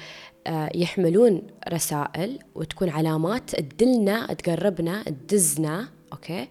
آه 0.46 0.70
يحملون 0.74 1.42
رسائل 1.68 2.38
وتكون 2.54 2.88
علامات 2.88 3.50
تدلنا 3.50 4.34
تقربنا 4.34 5.02
تدزنا 5.02 5.88
أوكي 6.12 6.48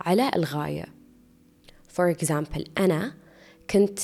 على 0.00 0.30
الغاية. 0.36 0.93
for 1.94 2.10
example 2.10 2.64
أنا 2.78 3.14
كنت 3.70 3.98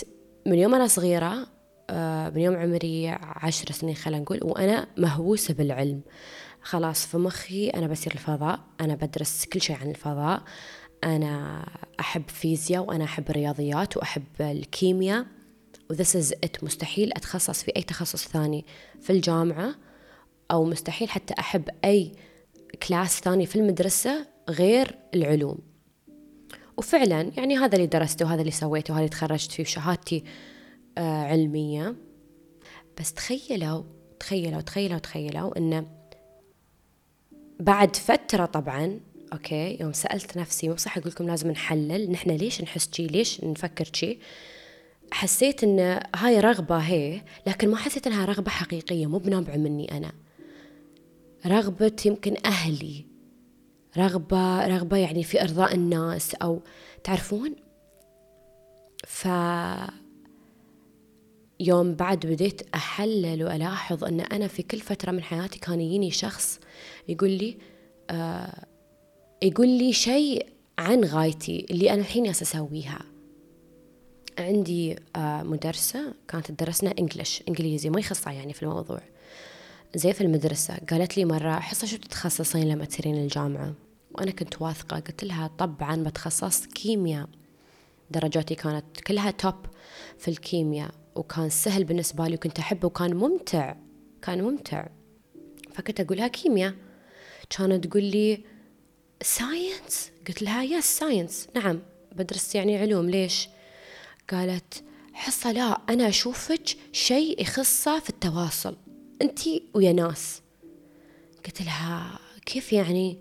من 0.46 0.58
يوم 0.58 0.74
أنا 0.74 0.86
صغيرة 0.86 1.46
آه 1.90 2.28
من 2.28 2.40
يوم 2.40 2.56
عمري 2.56 3.08
عشر 3.22 3.72
سنين 3.72 3.94
خلينا 3.94 4.22
نقول 4.22 4.40
وأنا 4.42 4.86
مهووسة 4.96 5.54
بالعلم. 5.54 6.00
خلاص 6.62 7.06
في 7.06 7.18
مخي 7.18 7.68
أنا 7.68 7.86
بصير 7.86 8.12
الفضاء 8.12 8.60
أنا 8.80 8.94
بدرس 8.94 9.44
كل 9.44 9.60
شيء 9.60 9.76
عن 9.76 9.90
الفضاء. 9.90 10.42
أنا 11.04 11.66
أحب 12.00 12.22
فيزياء 12.28 12.84
وأنا 12.84 13.04
أحب 13.04 13.30
الرياضيات 13.30 13.96
وأحب 13.96 14.24
الكيمياء. 14.40 15.26
و 15.90 15.95
this 15.95 16.16
is 16.16 16.32
it. 16.32 16.64
مستحيل 16.64 17.12
أتخصص 17.12 17.62
في 17.62 17.72
أي 17.76 17.82
تخصص 17.82 18.28
ثاني 18.28 18.66
في 19.00 19.10
الجامعة 19.10 19.74
أو 20.50 20.64
مستحيل 20.64 21.10
حتى 21.10 21.34
أحب 21.38 21.68
أي 21.84 22.12
class 22.88 23.20
ثاني 23.20 23.46
في 23.46 23.56
المدرسة 23.56 24.26
غير 24.48 24.98
العلوم. 25.14 25.69
وفعلا 26.80 27.30
يعني 27.36 27.58
هذا 27.58 27.76
اللي 27.76 27.86
درسته 27.86 28.24
وهذا 28.24 28.40
اللي 28.40 28.50
سويته 28.50 28.92
وهذا 28.92 29.04
اللي 29.04 29.16
تخرجت 29.16 29.52
فيه 29.52 29.62
وشهادتي 29.62 30.24
آه 30.98 31.22
علمية. 31.22 31.94
بس 33.00 33.12
تخيلوا 33.14 33.82
تخيلوا 34.20 34.60
تخيلوا 34.60 34.98
تخيلوا 34.98 35.58
إنه 35.58 35.86
بعد 37.60 37.96
فترة 37.96 38.46
طبعا 38.46 39.00
أوكي 39.32 39.78
يوم 39.80 39.92
سألت 39.92 40.36
نفسي 40.38 40.68
مو 40.68 40.76
صح 40.76 40.98
أقول 40.98 41.10
لكم 41.10 41.26
لازم 41.26 41.50
نحلل 41.50 42.10
نحن 42.10 42.30
ليش 42.30 42.62
نحس 42.62 42.90
شي 42.92 43.06
ليش 43.06 43.44
نفكر 43.44 43.88
شي؟ 43.92 44.18
حسيت 45.12 45.64
إن 45.64 46.00
هاي 46.16 46.40
رغبة 46.40 46.76
هي 46.78 47.22
لكن 47.46 47.68
ما 47.68 47.76
حسيت 47.76 48.06
إنها 48.06 48.24
رغبة 48.24 48.50
حقيقية 48.50 49.06
مو 49.06 49.18
بنابعة 49.18 49.56
مني 49.56 49.96
أنا. 49.96 50.12
رغبة 51.46 51.96
يمكن 52.06 52.36
أهلي. 52.46 53.09
رغبة 53.96 54.66
رغبة 54.66 54.96
يعني 54.96 55.22
في 55.22 55.42
إرضاء 55.42 55.74
الناس 55.74 56.34
أو 56.34 56.62
تعرفون؟ 57.04 57.56
ف 59.06 59.28
يوم 61.60 61.94
بعد 61.94 62.26
بديت 62.26 62.62
أحلل 62.74 63.44
وألاحظ 63.44 64.04
أن 64.04 64.20
أنا 64.20 64.46
في 64.46 64.62
كل 64.62 64.80
فترة 64.80 65.10
من 65.10 65.22
حياتي 65.22 65.58
كان 65.58 65.80
يجيني 65.80 66.10
شخص 66.10 66.60
يقول 67.08 67.30
لي 67.30 67.56
آه 68.10 68.64
يقول 69.42 69.68
لي 69.68 69.92
شيء 69.92 70.46
عن 70.78 71.04
غايتي 71.04 71.66
اللي 71.70 71.90
أنا 71.92 72.00
الحين 72.00 72.24
جالسة 72.24 72.42
أسويها. 72.42 72.98
عندي 74.38 74.96
آه 75.16 75.42
مدرسة 75.42 76.14
كانت 76.28 76.50
تدرسنا 76.50 76.94
إنجلش 76.98 77.42
إنجليزي 77.48 77.90
ما 77.90 78.00
يخصها 78.00 78.32
يعني 78.32 78.52
في 78.52 78.62
الموضوع. 78.62 79.00
زي 79.94 80.12
في 80.12 80.20
المدرسة 80.20 80.78
قالت 80.90 81.16
لي 81.16 81.24
مرة 81.24 81.52
حصة 81.52 81.86
شو 81.86 81.96
بتتخصصين 81.96 82.68
لما 82.68 82.84
تصيرين 82.84 83.14
الجامعة؟ 83.14 83.74
وأنا 84.14 84.30
كنت 84.30 84.62
واثقة 84.62 84.96
قلت 85.00 85.24
لها 85.24 85.50
طبعا 85.58 85.96
بتخصص 85.96 86.66
كيمياء. 86.66 87.28
درجاتي 88.10 88.54
كانت 88.54 89.00
كلها 89.06 89.30
top 89.30 89.54
في 90.18 90.28
الكيمياء 90.28 90.90
وكان 91.14 91.50
سهل 91.50 91.84
بالنسبة 91.84 92.28
لي 92.28 92.34
وكنت 92.34 92.58
أحبه 92.58 92.86
وكان 92.86 93.14
ممتع 93.16 93.74
كان 94.22 94.42
ممتع. 94.42 94.86
فكنت 95.74 96.00
أقولها 96.00 96.28
كيمياء. 96.28 96.74
كانت 97.50 97.86
تقول 97.86 98.04
لي 98.04 98.44
science 99.22 100.10
قلت 100.28 100.42
لها 100.42 100.62
yes 100.62 100.84
science 100.98 101.48
نعم 101.54 101.80
بدرس 102.12 102.54
يعني 102.54 102.78
علوم 102.78 103.10
ليش؟ 103.10 103.48
قالت 104.30 104.84
حصة 105.12 105.52
لا 105.52 105.80
أنا 105.88 106.08
أشوفك 106.08 106.62
شيء 106.92 107.42
يخصه 107.42 108.00
في 108.00 108.10
التواصل. 108.10 108.76
أنتي 109.22 109.62
ويا 109.74 109.92
ناس. 109.92 110.42
قلت 111.46 111.62
لها 111.62 112.18
كيف 112.46 112.72
يعني؟ 112.72 113.18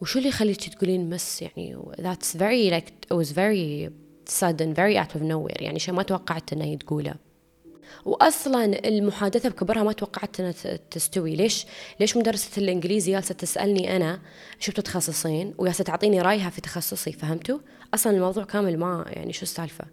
وشو 0.00 0.18
اللي 0.18 0.28
يخليك 0.28 0.68
تقولين 0.68 1.10
مس 1.10 1.42
يعني؟ 1.42 1.76
That's 1.98 2.36
very 2.36 2.70
like 2.70 2.88
it 2.88 3.16
was 3.16 3.32
very 3.32 3.90
sudden 4.28 4.74
very 4.74 4.96
out 4.96 5.14
of 5.16 5.22
nowhere. 5.22 5.62
يعني 5.62 5.78
شيء 5.78 5.94
ما 5.94 6.02
توقعت 6.02 6.52
إنه 6.52 6.76
تقوله 6.76 7.14
واصلا 8.04 8.88
المحادثة 8.88 9.48
بكبرها 9.48 9.82
ما 9.82 9.92
توقعت 9.92 10.40
إنها 10.40 10.52
تستوي. 10.90 11.36
ليش؟ 11.36 11.66
ليش 12.00 12.16
مدرسة 12.16 12.62
الإنجليزي 12.62 13.12
جالسة 13.12 13.34
تسألني 13.34 13.96
أنا 13.96 14.20
شو 14.58 14.72
بتتخصصين؟ 14.72 15.54
وجالسه 15.58 15.84
تعطيني 15.84 16.22
رأيها 16.22 16.50
في 16.50 16.60
تخصصي 16.60 17.12
فهمتوا؟ 17.12 17.58
أصلا 17.94 18.12
الموضوع 18.12 18.44
كامل 18.44 18.78
ما 18.78 19.04
يعني 19.08 19.32
شو 19.32 19.42
السالفة؟ 19.42 19.84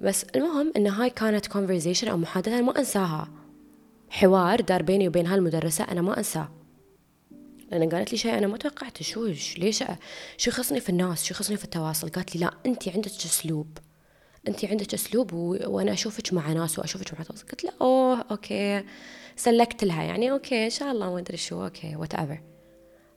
بس 0.00 0.24
المهم 0.36 0.72
إن 0.76 0.86
هاي 0.86 1.10
كانت 1.10 1.46
conversation 1.46 2.08
أو 2.08 2.16
محادثة 2.16 2.62
ما 2.62 2.78
أنساها. 2.78 3.41
حوار 4.12 4.60
دار 4.60 4.82
بيني 4.82 5.08
وبين 5.08 5.26
هالمدرسة 5.26 5.84
أنا 5.84 6.02
ما 6.02 6.18
أنساه. 6.18 6.48
لأن 7.70 7.88
قالت 7.88 8.12
لي 8.12 8.18
شيء 8.18 8.38
أنا 8.38 8.46
ما 8.46 8.56
توقعته. 8.56 9.02
شو 9.04 9.26
ليش 9.58 9.84
شو 10.36 10.50
يخصني 10.50 10.80
في 10.80 10.88
الناس؟ 10.88 11.24
شو 11.24 11.34
يخصني 11.34 11.56
في 11.56 11.64
التواصل؟ 11.64 12.08
قالت 12.08 12.36
لي 12.36 12.40
لا 12.40 12.54
أنت 12.66 12.88
عندك 12.88 13.10
أسلوب. 13.10 13.78
أنت 14.48 14.64
عندك 14.64 14.94
أسلوب 14.94 15.32
و... 15.32 15.56
وأنا 15.66 15.92
أشوفك 15.92 16.32
مع 16.32 16.52
ناس 16.52 16.78
وأشوفك 16.78 17.14
مع 17.14 17.24
تواصل. 17.24 17.46
قلت 17.46 17.64
له 17.64 17.72
أوه 17.80 18.24
okay. 18.30 18.84
سلكت 19.36 19.84
لها 19.84 20.02
يعني 20.02 20.30
okay 20.30 20.64
إن 20.64 20.70
شاء 20.70 20.92
الله 20.92 21.12
ما 21.12 21.18
أدري 21.18 21.36
شو 21.36 21.64
okay 21.64 21.96
whatever 21.96 22.40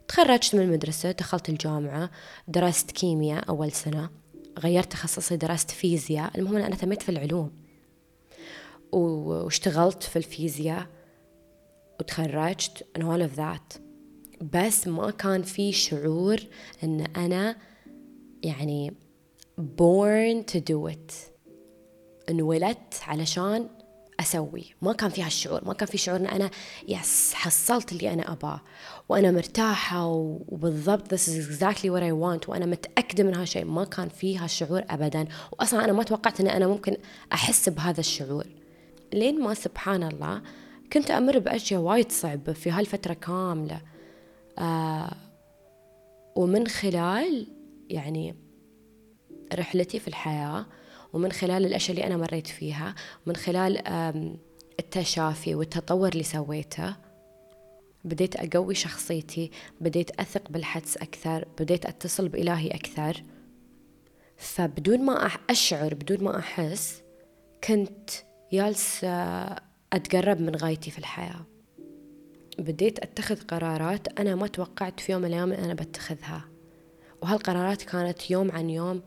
تخرجت 0.08 0.56
من 0.56 0.62
المدرسة 0.62 1.12
دخلت 1.12 1.50
الجامعة 1.50 2.12
درست 2.48 2.92
كيمياء 2.92 3.50
أول 3.50 3.72
سنة 3.72 4.10
غيرت 4.60 4.92
تخصصي 4.92 5.38
درست 5.38 5.72
فيزياء. 5.72 6.38
المهم 6.38 6.56
أنا 6.56 6.76
تميت 6.76 7.02
في 7.02 7.10
العلوم. 7.10 7.65
واشتغلت 8.92 10.04
في 10.04 10.16
الفيزياء 10.16 10.88
وتخرجت 12.00 12.86
and 12.98 13.02
all 13.02 13.22
of 13.30 13.40
that. 13.40 13.80
بس 14.54 14.88
ما 14.88 15.12
كان 15.12 15.42
في 15.42 15.72
شعور 15.72 16.40
إن 16.84 17.02
أنا 17.02 17.58
يعني 18.44 18.94
born 19.60 20.44
to 20.52 20.60
do 20.60 20.94
it. 20.94 21.14
انولدت 22.30 22.94
علشان 23.02 23.70
أسوي. 24.20 24.74
ما 24.82 24.94
كان 24.94 25.10
في 25.10 25.24
هالشعور. 25.24 25.66
ما 25.66 25.74
كان 25.74 25.88
في 25.88 25.98
شعور 25.98 26.20
إن 26.20 26.26
أنا 26.26 26.50
يس 26.88 27.34
حصلت 27.34 27.92
اللي 27.92 28.14
أنا 28.14 28.32
أباه. 28.32 28.62
وأنا 29.10 29.32
مرتاحة 29.32 30.08
وبالضبط 30.08 31.16
this 31.16 31.28
is 31.28 31.50
exactly 31.50 31.90
what 31.90 32.04
I 32.04 32.12
want. 32.12 32.50
وأنا 32.50 32.66
متأكدة 32.66 33.24
من 33.24 33.36
هالشيء. 33.36 33.66
ما 33.66 33.86
كان 33.86 34.10
في 34.10 34.38
هالشعور 34.38 34.84
ابدا. 34.90 35.28
واصلا 35.60 35.86
أنا 35.86 35.94
ما 35.94 36.04
توقعت 36.04 36.42
إن 36.42 36.48
أنا 36.48 36.68
ممكن 36.68 36.98
أحس 37.34 37.70
بهذا 37.70 38.00
الشعور. 38.00 38.46
لين 39.14 39.42
ما 39.42 39.54
سبحان 39.54 40.04
الله 40.04 40.42
كنت 40.94 41.12
أمر 41.12 41.40
بأشياء 41.40 41.82
وايد 41.82 42.12
صعبة 42.12 42.54
في 42.54 42.72
هالفترة 42.72 43.14
كاملة. 43.14 43.82
آه 44.60 45.16
ومن 46.36 46.68
خلال 46.68 47.48
يعني 47.90 48.36
رحلتي 49.54 50.00
في 50.00 50.08
الحياة 50.08 50.66
ومن 51.14 51.32
خلال 51.32 51.66
الأشياء 51.66 51.98
اللي 51.98 52.08
أنا 52.08 52.18
مريت 52.18 52.48
فيها 52.48 52.96
ومن 53.26 53.36
خلال 53.36 53.88
التشافي 54.80 55.56
والتطور 55.56 56.10
اللي 56.10 56.24
سويته 56.24 56.96
بديت 58.04 58.36
أقوي 58.36 58.76
شخصيتي 58.76 59.52
بديت 59.82 60.20
أثق 60.20 60.50
بالحدس 60.50 60.98
أكثر 60.98 61.48
بديت 61.60 61.86
أتصل 61.86 62.28
بإلهي 62.28 62.68
أكثر. 62.68 63.24
فبدون 64.38 65.02
ما 65.02 65.26
أشعر 65.50 65.94
بدون 65.94 66.24
ما 66.24 66.40
أحس 66.40 67.02
كنت 67.64 68.10
جالسة 68.56 69.10
أتقرب 69.94 70.42
من 70.42 70.56
غايتي 70.56 70.92
في 70.92 71.00
الحياة. 71.00 71.46
بديت 72.60 73.00
أتخذ 73.00 73.42
قرارات 73.42 74.20
أنا 74.20 74.36
ما 74.36 74.48
توقعت 74.48 75.00
في 75.00 75.12
يوم 75.12 75.22
من 75.22 75.28
الأيام 75.28 75.52
أنا 75.52 75.74
بتخذها. 75.74 76.46
وهالقرارات 77.22 77.82
كانت 77.82 78.32
يوم 78.32 78.52
عن 78.52 78.70
يوم 78.70 79.02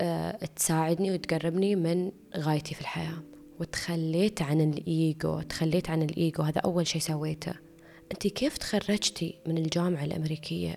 أه 0.00 0.30
تساعدني 0.56 1.12
وتقربني 1.12 1.76
من 1.76 2.12
غايتي 2.36 2.74
في 2.74 2.80
الحياة. 2.80 3.22
وتخليت 3.60 4.42
عن 4.42 4.60
الإيجو 4.60 5.40
تخليت 5.40 5.90
عن 5.90 6.02
الإيجو 6.02 6.42
هذا 6.42 6.60
أول 6.60 6.86
شيء 6.86 7.02
سويته. 7.02 7.54
أنت 8.12 8.26
كيف 8.26 8.58
تخرجتي 8.58 9.38
من 9.46 9.58
الجامعة 9.58 10.04
الأمريكية؟ 10.04 10.76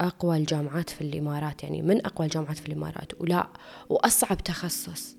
أقوى 0.00 0.36
الجامعات 0.36 0.90
في 0.90 1.00
الإمارات 1.00 1.62
يعني 1.62 1.82
من 1.82 2.06
أقوى 2.06 2.26
الجامعات 2.26 2.58
في 2.58 2.68
الإمارات. 2.68 3.20
ولا 3.20 3.48
وأصعب 3.88 4.38
تخصص. 4.38 5.17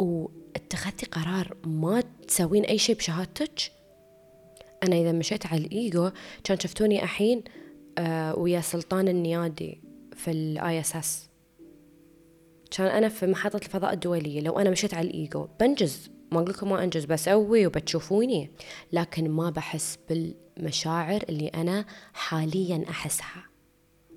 واتخذتي 0.00 1.06
قرار 1.06 1.56
ما 1.64 2.02
تسوين 2.28 2.64
أي 2.64 2.78
شيء 2.78 2.96
بشهادتك؟ 2.96 3.72
أنا 4.82 4.96
إذا 4.96 5.12
مشيت 5.12 5.46
على 5.46 5.64
الإيجو 5.64 6.10
كان 6.44 6.60
شفتوني 6.60 7.02
الحين 7.02 7.44
آه 7.98 8.38
ويا 8.38 8.60
سلطان 8.60 9.08
النيادي 9.08 9.80
في 10.16 10.30
ال 10.30 10.80
ISS. 10.80 11.28
كان 12.70 12.86
أنا 12.86 13.08
في 13.08 13.26
محطة 13.26 13.56
الفضاء 13.56 13.92
الدولية. 13.92 14.40
لو 14.40 14.58
أنا 14.58 14.70
مشيت 14.70 14.94
على 14.94 15.08
الإيجو 15.08 15.48
بنجز. 15.60 16.10
ما 16.32 16.38
أقول 16.38 16.50
لكم 16.50 16.68
ما 16.68 16.84
أنجز 16.84 17.04
بسوي 17.04 17.66
وبتشوفوني. 17.66 18.50
لكن 18.92 19.30
ما 19.30 19.50
بحس 19.50 19.98
بالمشاعر 20.08 21.22
اللي 21.28 21.48
أنا 21.48 21.84
حاليا 22.12 22.84
أحسها. 22.90 23.44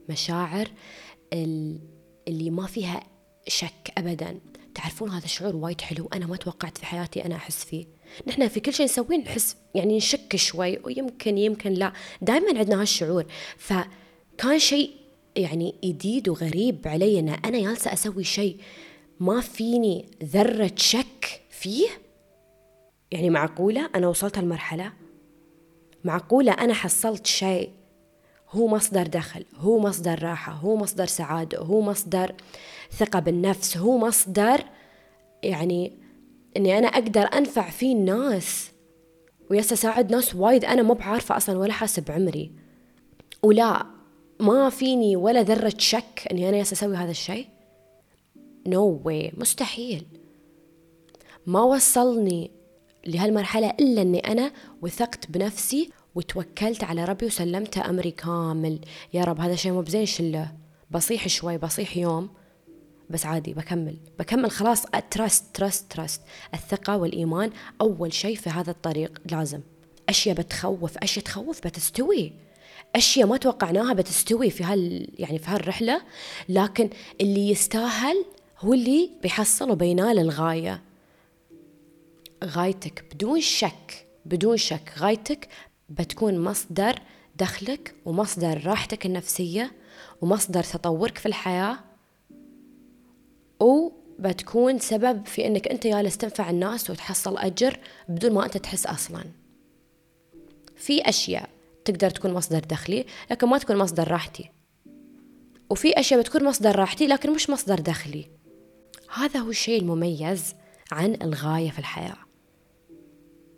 مشاعر 0.09 0.67
اللي 2.27 2.49
ما 2.49 2.67
فيها 2.67 3.03
شك 3.47 3.91
أبدا. 3.97 4.39
تعرفون 4.76 5.09
هذا 5.09 5.26
الشعور 5.26 5.55
وايد 5.55 5.82
حلو 5.82 6.09
أنا 6.13 6.26
ما 6.26 6.36
توقعت 6.36 6.78
في 6.78 6.86
حياتي 6.86 7.26
أنا 7.26 7.36
أحس 7.36 7.65
فيه. 7.65 7.86
نحن 8.28 8.47
في 8.47 8.59
كل 8.59 8.74
شيء 8.74 8.86
نسويه 8.86 9.17
نحس 9.17 9.55
يعني 9.76 9.97
نشك 9.97 10.36
شوي 10.36 10.80
ويمكن 10.84 11.38
يمكن 11.38 11.74
لا. 11.74 11.93
دائما 12.21 12.59
عندنا 12.59 12.82
هالشعور. 12.82 13.26
فكان 13.57 14.59
شيء 14.59 14.91
يعني 15.36 15.76
جديد 15.84 16.30
وغريب 16.30 16.88
علي 16.88 17.19
إن 17.19 17.30
أنا 17.30 17.59
جالسة 17.59 17.93
أسوي 17.93 18.24
شيء 18.24 18.57
ما 19.19 19.41
فيني 19.41 20.05
ذرة 20.24 20.71
شك 20.76 21.41
فيه. 21.49 21.88
يعني 23.11 23.30
معقولة 23.30 23.89
أنا 23.95 24.07
وصلت 24.07 24.38
هالمرحلة؟ 24.38 24.93
معقولة 26.03 26.51
أنا 26.51 26.74
حصلت 26.74 27.28
شيء؟ 27.28 27.69
هو 28.54 28.68
مصدر 28.68 29.08
دخل 29.08 29.45
هو 29.58 29.80
مصدر 29.80 30.24
راحة 30.24 30.54
هو 30.54 30.76
مصدر 30.76 31.06
سعادة 31.06 31.58
هو 31.60 31.82
مصدر 31.82 32.36
ثقة 32.91 33.20
بالنفس 33.20 33.78
هو 33.78 33.97
مصدر 33.97 34.64
يعني 35.43 35.91
إني 36.58 36.78
أنا 36.78 36.88
أقدر 36.88 37.22
أنفع 37.22 37.70
فيه 37.70 37.95
الناس 37.95 38.72
ويالس 39.49 39.74
اساعد 39.74 40.12
ناس 40.12 40.36
وايد 40.36 40.66
أنا 40.66 40.82
مو 40.82 40.93
بعارفة 40.93 41.38
أصلا 41.38 41.58
ولا 41.58 41.74
حاسة 41.74 42.01
بعمري 42.01 42.51
ولا 43.43 43.86
ما 44.39 44.70
فيني 44.70 45.16
ولا 45.16 45.41
ذرة 45.41 45.74
شك 45.78 46.28
إني 46.32 46.49
أنا 46.49 46.58
يالس 46.57 46.74
أسوي 46.74 46.95
هذا 46.95 47.12
الشيء. 47.12 47.47
نو 48.68 49.01
no 49.01 49.06
واي 49.06 49.32
مستحيل. 49.38 50.06
ما 51.45 51.62
وصلني 51.62 52.51
لهالمرحلة 53.06 53.70
إلا 53.70 54.01
أني 54.01 54.20
أنا 54.20 54.51
وثقت 54.82 55.32
بنفسي 55.32 55.89
وتوكلت 56.16 56.84
على 56.84 57.05
ربي 57.05 57.26
وسلمت 57.26 57.78
أمري 57.78 58.11
كامل. 58.11 58.80
يا 59.14 59.24
رب 59.24 59.39
هذا 59.39 59.55
شيء 59.55 59.72
مو 59.72 59.82
بزين 59.82 60.05
شلة. 60.05 60.51
بصيح 60.91 61.28
شوي 61.28 61.57
بصيح 61.57 61.97
يوم. 61.97 62.30
بس 63.09 63.26
عادي 63.26 63.53
بكمل. 63.53 63.97
بكمل 64.20 64.51
خلاص. 64.51 64.84
trust 65.11 65.55
trust 65.55 65.91
trust 65.91 66.21
الثقة 66.53 66.97
والإيمان 66.97 67.51
أول 67.82 68.14
شيء 68.14 68.36
في 68.36 68.49
هذا 68.49 68.72
الطريق 68.72 69.22
لازم. 69.32 69.59
أشياء 70.09 70.36
بتخوف 70.36 70.97
أشياء 70.97 71.26
تخوف 71.26 71.68
بتستوي. 71.68 72.34
أشياء 72.95 73.28
ما 73.28 73.38
توقعناها 73.38 73.93
بتستوي 73.93 74.49
في 74.49 74.64
هال 74.64 75.07
يعني 75.20 75.39
في 75.39 75.51
هالرحلة. 75.51 76.01
لكن 76.49 76.89
اللي 77.22 77.49
يستاهل 77.49 78.26
هو 78.59 78.74
اللي 78.74 79.09
بيحصل 79.24 79.72
وبينال 79.72 80.20
الغاية. 80.20 80.82
غايتك 82.43 83.05
بدون 83.14 83.41
شك 83.41 84.05
بدون 84.26 84.57
شك 84.57 84.93
غايتك 84.99 85.47
بتكون 85.89 86.39
مصدر 86.39 86.99
دخلك 87.36 87.95
ومصدر 88.05 88.67
راحتك 88.67 89.05
النفسية 89.05 89.71
ومصدر 90.21 90.63
تطورك 90.63 91.17
في 91.17 91.25
الحياة 91.25 91.79
وبتكون 93.59 94.79
سبب 94.79 95.25
في 95.25 95.47
إنك 95.47 95.67
أنت 95.67 95.88
جالس 95.88 96.17
تنفع 96.17 96.49
الناس 96.49 96.89
وتحصل 96.89 97.38
أجر 97.38 97.79
بدون 98.09 98.31
ما 98.31 98.45
أنت 98.45 98.57
تحس 98.57 98.86
أصلا. 98.86 99.23
في 100.75 101.09
أشياء 101.09 101.49
تقدر 101.86 102.09
تكون 102.09 102.34
مصدر 102.34 102.59
دخلي 102.59 103.05
لكن 103.31 103.47
ما 103.47 103.57
تكون 103.57 103.77
مصدر 103.77 104.11
راحتي. 104.11 104.49
وفي 105.69 105.99
أشياء 105.99 106.19
بتكون 106.19 106.43
مصدر 106.43 106.75
راحتي 106.75 107.07
لكن 107.07 107.34
مش 107.34 107.49
مصدر 107.49 107.79
دخلي. 107.79 108.29
هذا 109.13 109.39
هو 109.39 109.49
الشيء 109.49 109.81
المميز 109.81 110.55
عن 110.91 111.17
الغاية 111.21 111.69
في 111.69 111.79
الحياة. 111.79 112.22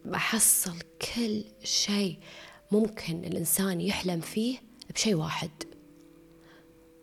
بحصل 0.05 0.73
كل 1.15 1.43
شيء 1.63 2.19
ممكن 2.71 3.25
الإنسان 3.25 3.81
يحلم 3.81 4.19
فيه 4.21 4.57
بشيء 4.93 5.15
واحد. 5.15 5.49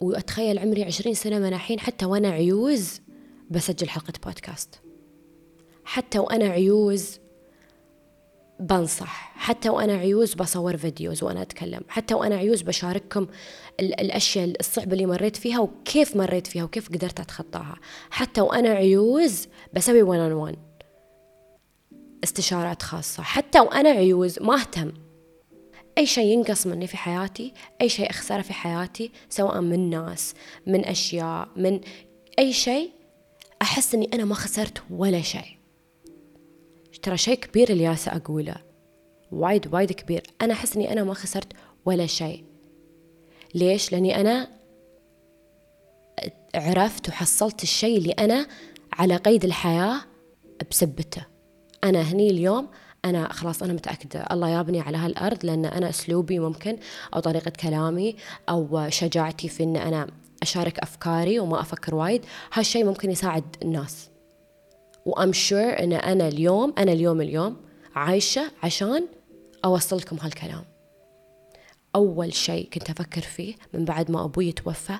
وأتخيل 0.00 0.59
عمري 0.59 0.84
عشرين 0.84 1.14
سنة 1.14 1.38
من 1.38 1.53
الحين 1.53 1.80
حتى 1.80 2.07
وأنا 2.07 2.28
عيوز 2.28 3.00
بسجل 3.50 3.88
حلقة 3.88 4.12
بودكاست. 4.24 4.80
حتى 5.84 6.18
وأنا 6.18 6.44
عيوز 6.44 7.18
بنصح. 8.61 9.32
حتى 9.36 9.68
وأنا 9.68 9.92
عيوز 9.92 10.34
بصور 10.34 10.76
فيديوز 10.76 11.22
وأنا 11.22 11.42
أتكلم. 11.42 11.80
حتى 11.88 12.14
وأنا 12.14 12.36
عيوز 12.36 12.62
بشارككم 12.62 13.26
الأشياء 13.80 14.53
الصعبة 14.61 14.92
اللي 14.92 15.07
مريت 15.07 15.36
فيها 15.36 15.61
وكيف 15.61 16.16
مريت 16.16 16.46
فيها 16.46 16.64
وكيف 16.64 16.88
قدرت 16.88 17.20
أتخطاها. 17.20 17.76
حتى 18.11 18.40
وأنا 18.40 18.68
عيوز 18.68 19.48
بسوي 19.72 20.03
ون 20.03 20.30
on 20.30 20.32
ون 20.32 20.71
استشارات 22.24 22.82
خاصة. 22.82 23.22
حتى 23.22 23.60
وأنا 23.60 23.88
عيوز 23.88 24.38
ما 24.42 24.60
أهتم. 24.60 24.92
أي 25.98 26.06
شيء 26.06 26.24
ينقص 26.26 26.66
مني 26.66 26.86
في 26.86 26.96
حياتي 26.96 27.54
أي 27.80 27.88
شيء 27.88 28.10
أخسره 28.10 28.42
في 28.42 28.52
حياتي 28.52 29.10
سواء 29.28 29.60
من 29.60 29.90
ناس 29.90 30.34
من 30.66 30.84
أشياء 30.84 31.48
من 31.56 31.80
أي 32.38 32.52
شيء 32.52 32.90
أحس 33.62 33.94
أني 33.94 34.10
أنا 34.14 34.24
ما 34.24 34.34
خسرت 34.34 34.82
ولا 34.90 35.22
شيء. 35.22 35.58
ترى 37.02 37.16
شيء 37.16 37.34
كبير 37.34 37.70
اللي 37.70 37.84
جالسة 37.84 38.16
أقوله. 38.16 38.56
وايد 39.32 39.74
وايد 39.74 39.92
كبير. 39.92 40.22
أنا 40.42 40.52
أحس 40.52 40.76
أني 40.76 40.92
أنا 40.92 41.04
ما 41.04 41.14
خسرت 41.14 41.52
ولا 41.84 42.06
شيء. 42.06 42.44
ليش؟ 43.54 43.92
لأني 43.92 44.20
أنا 44.20 44.48
عرفت 46.54 47.08
وحصلت 47.08 47.62
الشيء 47.62 47.98
اللي 47.98 48.12
أنا 48.12 48.46
على 48.92 49.16
قيد 49.16 49.44
الحياة 49.44 50.00
بسبته. 50.70 51.31
أنا 51.84 52.02
هني 52.02 52.30
اليوم 52.30 52.68
أنا 53.04 53.32
خلاص 53.32 53.62
أنا 53.62 53.72
متأكدة. 53.72 54.26
الله 54.32 54.48
يابني 54.48 54.80
على 54.80 54.96
هالأرض 54.96 55.46
لأن 55.46 55.64
أنا 55.64 55.88
أسلوبي 55.88 56.38
ممكن 56.38 56.76
أو 57.14 57.20
طريقة 57.20 57.50
كلامي 57.50 58.16
أو 58.48 58.88
شجاعتي 58.88 59.48
في 59.48 59.62
أن 59.62 59.76
أنا 59.76 60.06
أشارك 60.42 60.78
أفكاري 60.78 61.38
وما 61.38 61.60
أفكر 61.60 61.94
وايد. 61.94 62.24
هالشيء 62.52 62.84
ممكن 62.84 63.10
يساعد 63.10 63.44
الناس. 63.62 64.08
وأم 65.06 65.32
شور 65.32 65.78
أن 65.78 65.92
أنا 65.92 66.28
اليوم 66.28 66.74
أنا 66.78 66.92
اليوم 66.92 67.20
اليوم 67.20 67.56
عايشة 67.94 68.50
عشان 68.62 69.06
أوصل 69.64 69.96
لكم 69.96 70.16
هالكلام. 70.20 70.64
أول 71.96 72.32
شيء 72.34 72.68
كنت 72.72 72.90
أفكر 72.90 73.20
فيه 73.20 73.54
من 73.74 73.84
بعد 73.84 74.10
ما 74.10 74.24
أبوي 74.24 74.52
توفى 74.52 74.98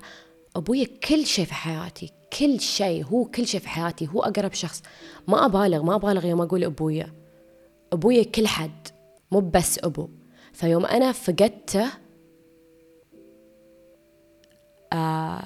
أبوي 0.57 0.84
كل 0.84 1.26
شيء 1.26 1.44
في 1.44 1.55
حياتي 1.55 2.12
كل 2.38 2.61
شيء 2.61 3.05
هو 3.05 3.24
كل 3.24 3.46
شيء 3.46 3.61
في 3.61 3.68
حياتي 3.68 4.09
هو 4.09 4.22
أقرب 4.22 4.53
شخص. 4.53 4.82
ما 5.28 5.46
أبالغ 5.46 5.82
ما 5.82 5.94
أبالغ 5.94 6.26
يوم 6.26 6.40
أقول 6.40 6.64
أبويا 6.64 7.12
أبويا 7.92 8.22
كل 8.22 8.46
حد 8.46 8.88
مو 9.32 9.40
بس 9.40 9.78
أبو. 9.78 10.09
فيوم 10.53 10.86
أنا 10.86 11.12
فقدته 11.12 11.90
آه 14.92 15.42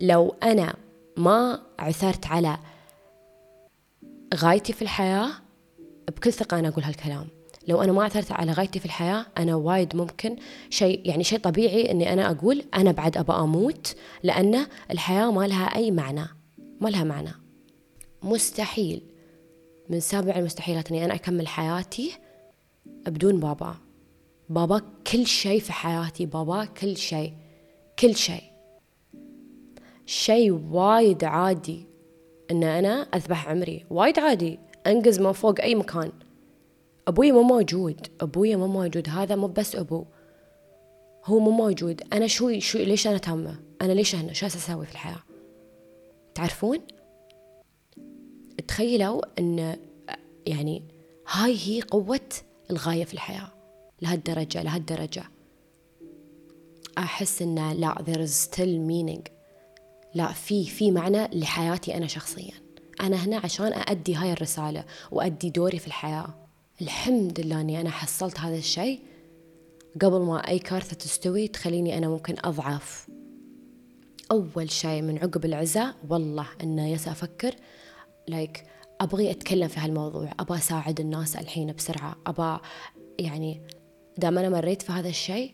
لو 0.00 0.34
أنا 0.42 0.74
ما 1.16 1.62
عثرت 1.78 2.26
على 2.26 2.58
غايتي 4.34 4.72
في 4.72 4.82
الحياة 4.82 5.30
بكل 6.08 6.32
ثقة 6.32 6.58
أنا 6.58 6.68
أقول 6.68 6.84
هالكلام. 6.84 7.35
لو 7.66 7.82
أنا 7.82 7.92
ما 7.92 8.04
عثرت 8.04 8.32
على 8.32 8.52
غايتي 8.52 8.78
في 8.78 8.84
الحياة 8.84 9.26
أنا 9.38 9.54
وايد 9.54 9.96
ممكن 9.96 10.36
شيء 10.70 11.00
يعني 11.04 11.24
شيء 11.24 11.38
طبيعي 11.38 11.90
إني 11.90 12.12
أنا 12.12 12.30
أقول 12.30 12.64
أنا 12.74 12.92
بعد 12.92 13.16
أبى 13.16 13.32
أموت 13.32 13.96
لأن 14.22 14.66
الحياة 14.90 15.30
ما 15.32 15.46
لها 15.46 15.64
أي 15.76 15.90
معنى. 15.90 16.26
ما 16.80 16.88
لها 16.88 17.04
معنى. 17.04 17.32
مستحيل. 18.22 19.02
من 19.88 20.00
سابع 20.00 20.36
المستحيلات 20.36 20.90
إني 20.90 21.04
أنا 21.04 21.14
أكمل 21.14 21.48
حياتي 21.48 22.12
بدون 22.86 23.40
بابا. 23.40 23.74
بابا 24.48 24.80
كل 25.12 25.26
شيء 25.26 25.60
في 25.60 25.72
حياتي 25.72 26.26
بابا 26.26 26.64
كل 26.64 26.96
شيء. 26.96 27.32
كل 27.98 28.16
شيء. 28.16 28.42
شيء 30.06 30.52
وايد 30.70 31.24
عادي 31.24 31.86
إن 32.50 32.64
أنا 32.64 33.02
أذبح 33.02 33.48
عمري. 33.48 33.84
وايد 33.90 34.18
عادي. 34.18 34.58
أنقز 34.86 35.20
من 35.20 35.32
فوق 35.32 35.60
أي 35.60 35.74
مكان. 35.74 36.12
أبوي 37.08 37.32
مو 37.32 37.42
موجود 37.42 38.06
أبوي 38.20 38.56
مو 38.56 38.66
موجود 38.66 39.08
هذا 39.08 39.36
مو 39.36 39.46
بس 39.46 39.76
أبو 39.76 40.04
هو 41.24 41.38
مو 41.38 41.50
موجود. 41.50 42.02
أنا 42.12 42.26
شو 42.26 42.58
شو 42.58 42.78
ليش 42.78 43.06
أنا 43.06 43.18
تامه 43.18 43.60
أنا 43.82 43.92
ليش 43.92 44.14
هنا؟ 44.14 44.32
شو 44.32 44.46
أسوي 44.46 44.86
في 44.86 44.92
الحياة؟ 44.92 45.22
تعرفون؟ 46.34 46.78
تخيلوا 48.68 49.22
إن 49.38 49.76
يعني 50.46 50.82
هاي 51.28 51.56
هي 51.56 51.80
قوة 51.80 52.28
الغاية 52.70 53.04
في 53.04 53.14
الحياة 53.14 53.52
لهالدرجة 54.02 54.62
لهالدرجة. 54.62 55.24
أحس 56.98 57.42
إن 57.42 57.72
لا 57.72 57.94
there 57.94 58.28
is 58.28 58.48
still 58.48 58.78
meaning. 58.88 59.30
لا 60.14 60.32
في 60.32 60.64
في 60.64 60.90
معنى 60.90 61.28
لحياتي 61.32 61.96
أنا 61.96 62.06
شخصيا. 62.06 62.54
أنا 63.00 63.16
هنا 63.16 63.36
عشان 63.44 63.72
أأدي 63.72 64.14
هاي 64.14 64.32
الرسالة 64.32 64.84
وأدي 65.10 65.50
دوري 65.50 65.78
في 65.78 65.86
الحياة. 65.86 66.45
الحمد 66.82 67.40
لله 67.40 67.60
أني 67.60 67.80
أنا 67.80 67.90
حصلت 67.90 68.40
هذا 68.40 68.56
الشيء. 68.56 69.00
قبل 70.02 70.20
ما 70.20 70.48
أي 70.48 70.58
كارثة 70.58 70.96
تستوي 70.96 71.48
تخليني 71.48 71.98
أنا 71.98 72.08
ممكن 72.08 72.34
أضعف. 72.44 73.08
أول 74.30 74.70
شيء 74.70 75.02
من 75.02 75.18
عقب 75.18 75.44
العزاء 75.44 75.94
والله 76.08 76.46
أنه 76.62 76.88
يالس 76.88 77.08
أفكر 77.08 78.56
like 78.56 78.58
like 78.58 78.60
أبغي 79.00 79.30
أتكلم 79.30 79.68
في 79.68 79.80
هالموضوع 79.80 80.32
أبغى 80.40 80.58
أساعد 80.58 81.00
الناس 81.00 81.36
الحين 81.36 81.72
بسرعة 81.72 82.16
أبغى 82.26 82.60
يعني 83.18 83.60
دام 84.18 84.38
أنا 84.38 84.48
مريت 84.48 84.82
في 84.82 84.92
هذا 84.92 85.08
الشيء 85.08 85.52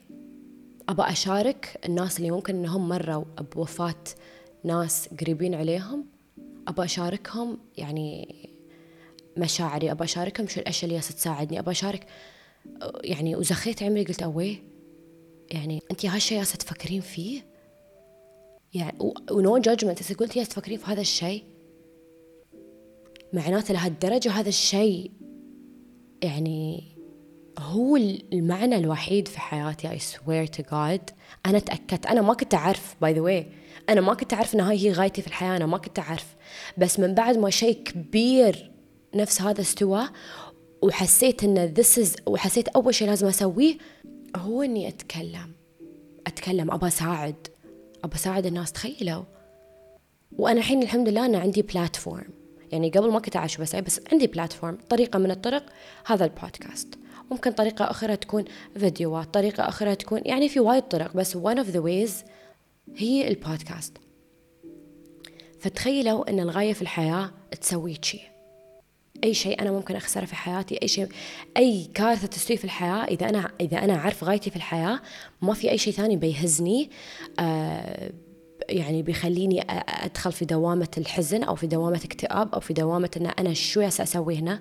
أبغى 0.89 1.13
أشارك 1.13 1.81
الناس 1.85 2.19
اللي 2.19 2.31
ممكن 2.31 2.55
إنهم 2.55 2.89
مروا 2.89 3.25
بوفاة 3.55 4.05
ناس 4.65 5.09
قريبين 5.21 5.55
عليهم 5.55 6.07
أبغى 6.69 6.85
أشاركهم 6.85 7.59
يعني 7.77 8.42
مشاعري 9.37 9.91
أبغى 9.91 10.05
أشاركهم 10.05 10.49
شو 10.49 10.61
الأشياء 10.61 10.91
اللي 10.91 11.01
تساعدني 11.01 11.59
أبغى 11.59 11.73
أشارك 11.73 12.07
يعني 13.05 13.37
وزخيت 13.37 13.83
عمري 13.83 14.05
قلت 14.05 14.23
أوي 14.23 14.63
يعني 15.51 15.83
أنت 15.91 16.07
هالشيء 16.07 16.39
ياسة 16.39 16.57
تفكرين 16.57 17.01
فيه؟ 17.01 17.43
يعني 18.75 18.99
ونو 19.31 19.59
جادجمنت 19.59 20.01
إذا 20.01 20.15
قلت 20.15 20.37
يا 20.37 20.45
تفكرين 20.45 20.79
في 20.79 20.87
هذا 20.87 21.01
الشيء 21.01 21.45
معناته 23.33 23.75
لهالدرجة 23.75 24.31
هذا 24.31 24.49
الشيء 24.49 25.11
يعني 26.23 26.93
هو 27.59 27.97
المعنى 28.33 28.77
الوحيد 28.77 29.29
في 29.29 29.41
حياتي 29.41 29.89
I 29.89 30.01
swear 30.01 30.51
to 30.57 30.63
God. 30.63 31.01
أنا 31.47 31.59
تأكدت 31.59 32.07
أنا 32.07 32.21
ما 32.23 32.35
كنت 32.35 32.55
أعرف 32.55 32.97
by 33.05 33.09
the 33.09 33.21
way 33.21 33.45
أنا 33.89 34.01
ما 34.01 34.15
كنت 34.15 34.35
أعرف 34.35 34.55
إن 34.55 34.61
هاي 34.61 34.87
هي 34.87 34.93
غايتي 34.93 35.23
في 35.23 35.29
الحياة 35.29 35.57
أنا 35.57 35.67
ما 35.67 35.79
كنت 35.79 35.99
أعرف. 35.99 36.37
بس 36.79 37.01
من 37.01 37.15
بعد 37.15 37.39
ما 37.39 37.51
شيء 37.51 37.83
كبير 37.83 38.72
نفس 39.15 39.43
هذا 39.43 39.61
استوى 39.61 40.09
وحسيت 40.83 41.45
this 41.81 41.99
is 41.99 42.09
وحسيت 42.27 42.69
أول 42.69 42.95
شيء 42.95 43.09
لازم 43.09 43.27
أسويه 43.27 43.79
هو 44.37 44.63
إني 44.63 44.89
أتكلم. 44.89 45.53
أتكلم 46.27 46.71
أبى 46.71 46.87
أساعد. 46.87 47.35
أبى 48.05 48.15
أساعد 48.15 48.47
الناس 48.47 48.73
تخيلوا. 48.73 49.23
وأنا 50.33 50.59
الحين 50.59 50.83
الحمد 50.83 51.09
لله 51.09 51.27
أنا 51.27 51.39
عندي 51.39 51.63
بلاتفورم 51.63 52.29
يعني 52.73 52.91
قبل 52.91 53.11
ما 53.13 53.21
كنت 53.21 53.37
أعيش 53.37 53.57
بس 53.57 53.77
بس 53.77 54.01
عندي 54.13 54.27
بلاتفورم 54.27 54.79
طريقة 54.91 55.19
من 55.19 55.31
الطرق 55.31 55.67
هذا 56.07 56.25
البودكاست. 56.25 56.99
ممكن 57.31 57.53
طريقة 57.53 57.91
أخرى 57.91 58.17
تكون 58.17 58.45
فيديوهات 58.77 59.35
طريقة 59.35 59.69
أخرى 59.69 59.95
تكون 59.95 60.21
يعني 60.25 60.49
في 60.49 60.61
وايد 60.61 60.83
طرق 60.83 61.17
بس 61.17 61.37
one 61.37 61.57
of 61.57 61.67
the 61.75 61.83
ways 61.83 62.27
هي 62.97 63.29
البودكاست. 63.29 63.99
فتخيلوا 65.61 66.31
أن 66.31 66.41
الغاية 66.41 66.73
في 66.73 66.83
الحياة 66.83 67.31
تسوي 67.61 67.99
شيء 68.03 68.32
أي 69.25 69.35
شيء 69.35 69.63
أنا 69.63 69.73
ممكن 69.73 69.97
أخسره 69.97 70.25
في 70.25 70.35
حياتي 70.35 70.79
أي 70.83 70.89
شيء 70.89 71.09
أي 71.57 71.85
كارثة 71.95 72.27
تستوي 72.27 72.57
في 72.57 72.65
الحياة 72.65 73.05
إذا 73.05 73.29
أنا 73.29 73.51
إذا 73.61 73.79
أنا 73.85 73.95
أعرف 73.95 74.25
غايتي 74.25 74.51
في 74.51 74.57
الحياة 74.57 75.01
ما 75.43 75.55
في 75.55 75.71
أي 75.71 75.79
شيء 75.79 75.93
ثاني 75.93 76.17
بيهزني 76.17 76.91
آه 77.39 78.13
يعني 78.69 79.03
بيخليني 79.03 79.65
أدخل 79.89 80.33
في 80.33 80.45
دوامة 80.45 80.89
الحزن 80.99 81.43
أو 81.43 81.55
في 81.55 81.67
دوامة 81.67 82.01
اكتئاب 82.05 82.55
أو 82.55 82.61
في 82.61 82.75
دوامة 82.75 83.11
أن 83.17 83.27
أنا 83.27 83.55
شو 83.55 83.81
أسوي 83.81 84.37
هنا 84.37 84.61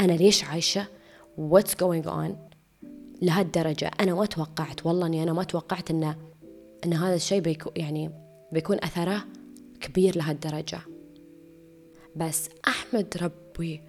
أنا 0.00 0.12
ليش 0.12 0.44
عايشة؟ 0.44 0.86
What's 1.38 1.74
going 1.82 2.06
on 2.06 2.30
لهالدرجة 3.22 3.90
أنا 4.00 4.14
ما 4.14 4.26
توقعت 4.26 4.86
والله 4.86 5.06
أني 5.06 5.22
أنا 5.22 5.32
ما 5.32 5.42
توقعت 5.42 5.90
أن 5.90 6.14
أن 6.84 6.92
هذا 6.92 7.14
الشيء 7.14 7.40
بيكون 7.40 7.72
يعني 7.76 8.10
بيكون 8.52 8.76
أثره 8.82 9.24
كبير 9.80 10.16
لهالدرجة. 10.16 10.80
بس 12.16 12.48
أحمد 12.68 13.16
ربي 13.22 13.82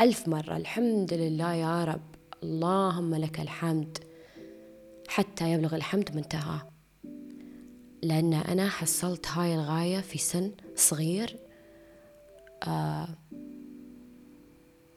ألف 0.00 0.28
مرة. 0.28 0.56
الحمد 0.56 1.14
لله 1.14 1.52
يا 1.52 1.84
رب. 1.84 2.14
اللهم 2.42 3.14
لك 3.14 3.40
الحمد. 3.40 3.98
حتى 5.08 5.52
يبلغ 5.52 5.74
الحمد 5.74 6.16
منتهى 6.16 6.60
لأن 8.02 8.34
أنا 8.34 8.68
حصلت 8.68 9.28
هاي 9.28 9.54
الغاية 9.54 10.00
في 10.00 10.18
سن 10.18 10.52
صغير. 10.76 11.38
آه 12.62 13.08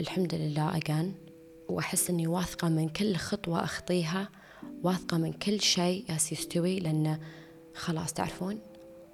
الحمد 0.01 0.35
لله 0.35 0.77
أجان. 0.77 1.13
وأحس 1.69 2.09
أني 2.09 2.27
واثقة 2.27 2.69
من 2.69 2.89
كل 2.89 3.15
خطوة 3.15 3.63
أخطيها. 3.63 4.29
واثقة 4.83 5.17
من 5.17 5.33
كل 5.33 5.61
شيء 5.61 6.05
ياس 6.09 6.31
يستوي 6.31 6.79
لأن 6.79 7.19
خلاص 7.75 8.13
تعرفون 8.13 8.59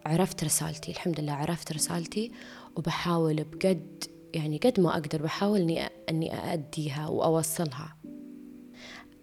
عرفت 0.05 0.43
رسالتي. 0.43 0.91
الحمد 0.91 1.19
لله 1.19 1.33
عرفت 1.33 1.71
رسالتي. 1.71 2.31
وبحاول 2.75 3.43
بقد 3.43 4.03
يعني 4.33 4.57
قد 4.57 4.79
ما 4.79 4.93
أقدر 4.93 5.21
بحاول 5.21 5.59
إني 5.59 5.89
أني 6.09 6.33
أأديها 6.33 7.07
وأوصلها. 7.07 7.97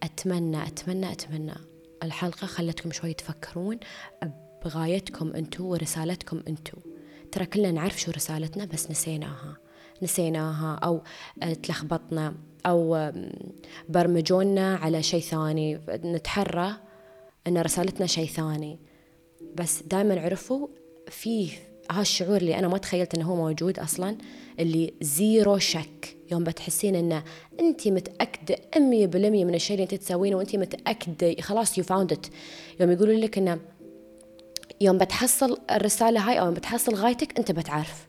أتمنى 0.03 0.67
أتمنى 0.67 1.13
أتمنى 1.13 1.55
الحلقة 2.03 2.47
خلتكم 2.47 2.93
شوي 2.93 3.13
تفكرون 3.13 3.79
بغايتكم 4.65 5.33
أنتو 5.33 5.65
ورسالتكم 5.65 6.43
أنتو. 6.49 6.79
ترى 7.33 7.47
كلنا 7.47 7.71
نعرف 7.71 8.01
شو 8.01 8.11
رسالتنا 8.11 8.65
بس 8.65 8.91
نسيناها. 8.91 9.57
نسيناها 10.03 10.75
أو 10.75 11.03
تلخبطنا 11.63 12.35
أو 12.67 13.13
برمجونا 13.89 14.77
على 14.77 15.03
شيء 15.03 15.21
ثاني. 15.21 15.81
نتحرى 15.89 16.73
أن 17.47 17.59
رسالتنا 17.59 18.07
شيء 18.07 18.29
ثاني. 18.29 18.79
بس 19.55 19.83
دائما 19.83 20.21
عرفوا 20.21 20.69
فيه 21.09 21.51
هالشعور 21.91 22.37
اللي 22.37 22.59
أنا 22.59 22.69
ما 22.69 22.79
تخيلت 22.79 23.15
أنه 23.15 23.25
هو 23.25 23.37
موجود 23.37 23.79
أصلا 23.79 24.17
اللي 24.59 24.93
زيرو 25.01 25.59
شك 25.59 26.17
يوم 26.33 26.45
بتحسين 26.45 27.23
أنت 27.61 27.89
متأكدة 27.89 28.57
أمية 28.77 29.07
بالمية 29.07 29.45
من 29.45 29.55
الشيء 29.55 29.75
اللي 29.75 29.83
أنت 29.83 29.95
تسوينه 29.95 30.37
وأنت 30.37 30.57
متأكدة 30.57 31.43
خلاص 31.43 31.79
you 31.79 31.85
found 31.85 32.27
يوم 32.81 32.91
يقولوا 32.91 33.15
لك 33.15 33.39
أنه 33.39 33.59
يوم 34.81 34.99
بتحصل 34.99 35.59
الرسالة 35.71 36.21
هاي 36.31 36.41
أو 36.41 36.45
يوم 36.45 36.55
بتحصل 36.55 36.95
غايتك 36.95 37.39
أنت 37.39 37.53
بتعرف. 37.53 38.07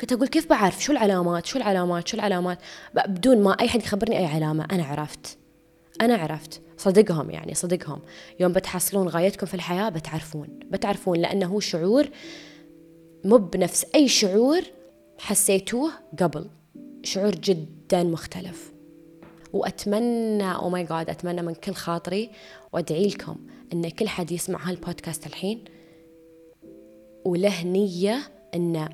كنت 0.00 0.12
أقول 0.12 0.28
كيف 0.28 0.50
بعرف؟ 0.50 0.82
شو 0.82 0.92
العلامات؟ 0.92 1.46
شو 1.46 1.58
العلامات؟ 1.58 2.08
شو 2.08 2.16
العلامات؟ 2.16 2.58
بدون 2.94 3.42
ما 3.42 3.52
أي 3.60 3.68
حد 3.68 3.82
يخبرني 3.82 4.18
أي 4.18 4.24
علامة. 4.24 4.66
أنا 4.72 4.84
عرفت. 4.84 5.38
أنا 6.00 6.14
عرفت. 6.14 6.62
صدقهم 6.76 7.30
يعني 7.30 7.54
صدقهم. 7.54 8.00
يوم 8.40 8.52
بتحصلون 8.52 9.08
غايتكم 9.08 9.46
في 9.46 9.54
الحياة 9.54 9.88
بتعرفون. 9.88 10.48
بتعرفون 10.70 11.18
لأنه 11.18 11.46
هو 11.46 11.60
شعور 11.60 12.08
مو 13.24 13.36
بنفس 13.36 13.86
أي 13.94 14.08
شعور 14.08 14.62
حسيتوه 15.18 15.90
قبل. 16.20 16.50
شعور 17.02 17.34
جدا 17.34 18.02
مختلف. 18.02 18.72
وأتمنى 19.52 20.54
أو 20.54 20.70
ماي 20.70 20.84
جاد 20.84 21.10
أتمنى 21.10 21.42
من 21.42 21.54
كل 21.54 21.72
خاطري 21.72 22.30
وأدعي 22.72 23.08
لكم 23.08 23.36
أن 23.72 23.88
كل 23.88 24.08
حد 24.08 24.32
يسمع 24.32 24.68
هالبودكاست 24.68 25.26
الحين. 25.26 25.64
وله 27.24 27.64
نية 27.64 28.18
أنه 28.54 28.88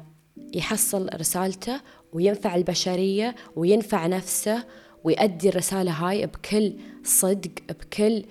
يحصل 0.55 1.09
رسالته 1.15 1.81
وينفع 2.13 2.55
البشرية 2.55 3.35
وينفع 3.57 4.07
نفسه 4.07 4.65
ويؤدي 5.05 5.49
الرسالة 5.49 5.93
هاي 5.93 6.27
بكل 6.27 6.77
صدق 7.05 7.51
بكل 7.69 8.25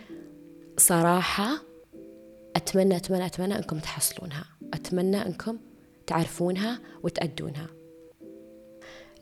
صراحة. 0.78 1.50
أتمنى 2.56 2.96
أتمنى 2.96 3.26
أتمنى 3.26 3.56
أنكم 3.56 3.80
تحصلونها. 3.80 4.46
أتمنى 4.74 5.26
أنكم 5.26 5.58
تعرفونها 6.10 6.80
وتأدونها. 7.04 7.68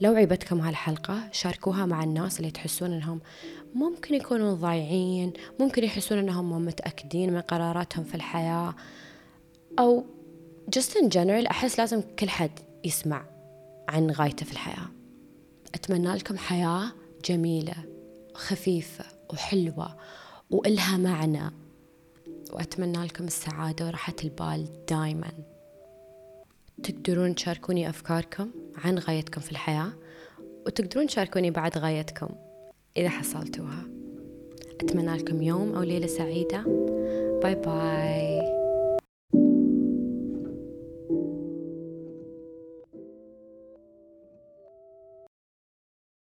لو 0.02 0.16
عيبتكم 0.16 0.60
هالحلقة 0.62 1.30
شاركوها 1.32 1.86
مع 1.86 2.04
الناس 2.04 2.40
اللي 2.40 2.52
تحسون 2.52 2.94
أنهم 2.94 3.22
ممكن 3.76 4.16
يكونوا 4.16 4.54
ضايعين 4.54 5.34
ممكن 5.60 5.84
يحسون 5.84 6.18
أنهم 6.18 6.50
مو 6.50 6.60
متأكدين 6.60 7.34
من 7.34 7.42
قراراتهم 7.42 8.04
في 8.04 8.16
الحياة 8.16 8.76
أو 9.80 10.06
just 10.76 10.92
in 11.02 11.08
general 11.14 11.50
أحس 11.50 11.80
لازم 11.80 12.02
كل 12.20 12.30
حد 12.30 12.60
يسمع 12.84 13.26
عن 13.90 14.12
غايته 14.12 14.46
في 14.46 14.52
الحياة. 14.52 14.88
أتمنى 15.76 16.16
لكم 16.16 16.38
حياة 16.38 16.92
جميلة 17.26 17.76
خفيفة 18.34 19.06
وحلوة 19.34 19.98
وإلها 20.50 20.98
معنى. 20.98 21.52
وأتمنى 22.54 23.06
لكم 23.06 23.24
السعادة 23.24 23.86
وراحة 23.86 24.16
البال 24.24 24.86
دايما. 24.90 25.57
تقدرون 26.84 27.36
تشاركوني 27.36 27.90
أفكاركم 27.90 28.52
عن 28.76 29.00
غايتكم 29.00 29.42
في 29.42 29.52
الحياة 29.52 29.94
وتقدرون 30.66 31.08
تشاركوني 31.08 31.52
بعد 31.52 31.78
غايتكم 31.78 32.30
إذا 32.98 33.10
حصلتوها. 33.10 33.88
أتمنى 34.82 35.18
لكم 35.18 35.42
يوم 35.42 35.76
أو 35.76 35.82
ليلة 35.82 36.08
سعيدة. 36.08 36.64
باي 37.44 37.56
باي 37.56 38.42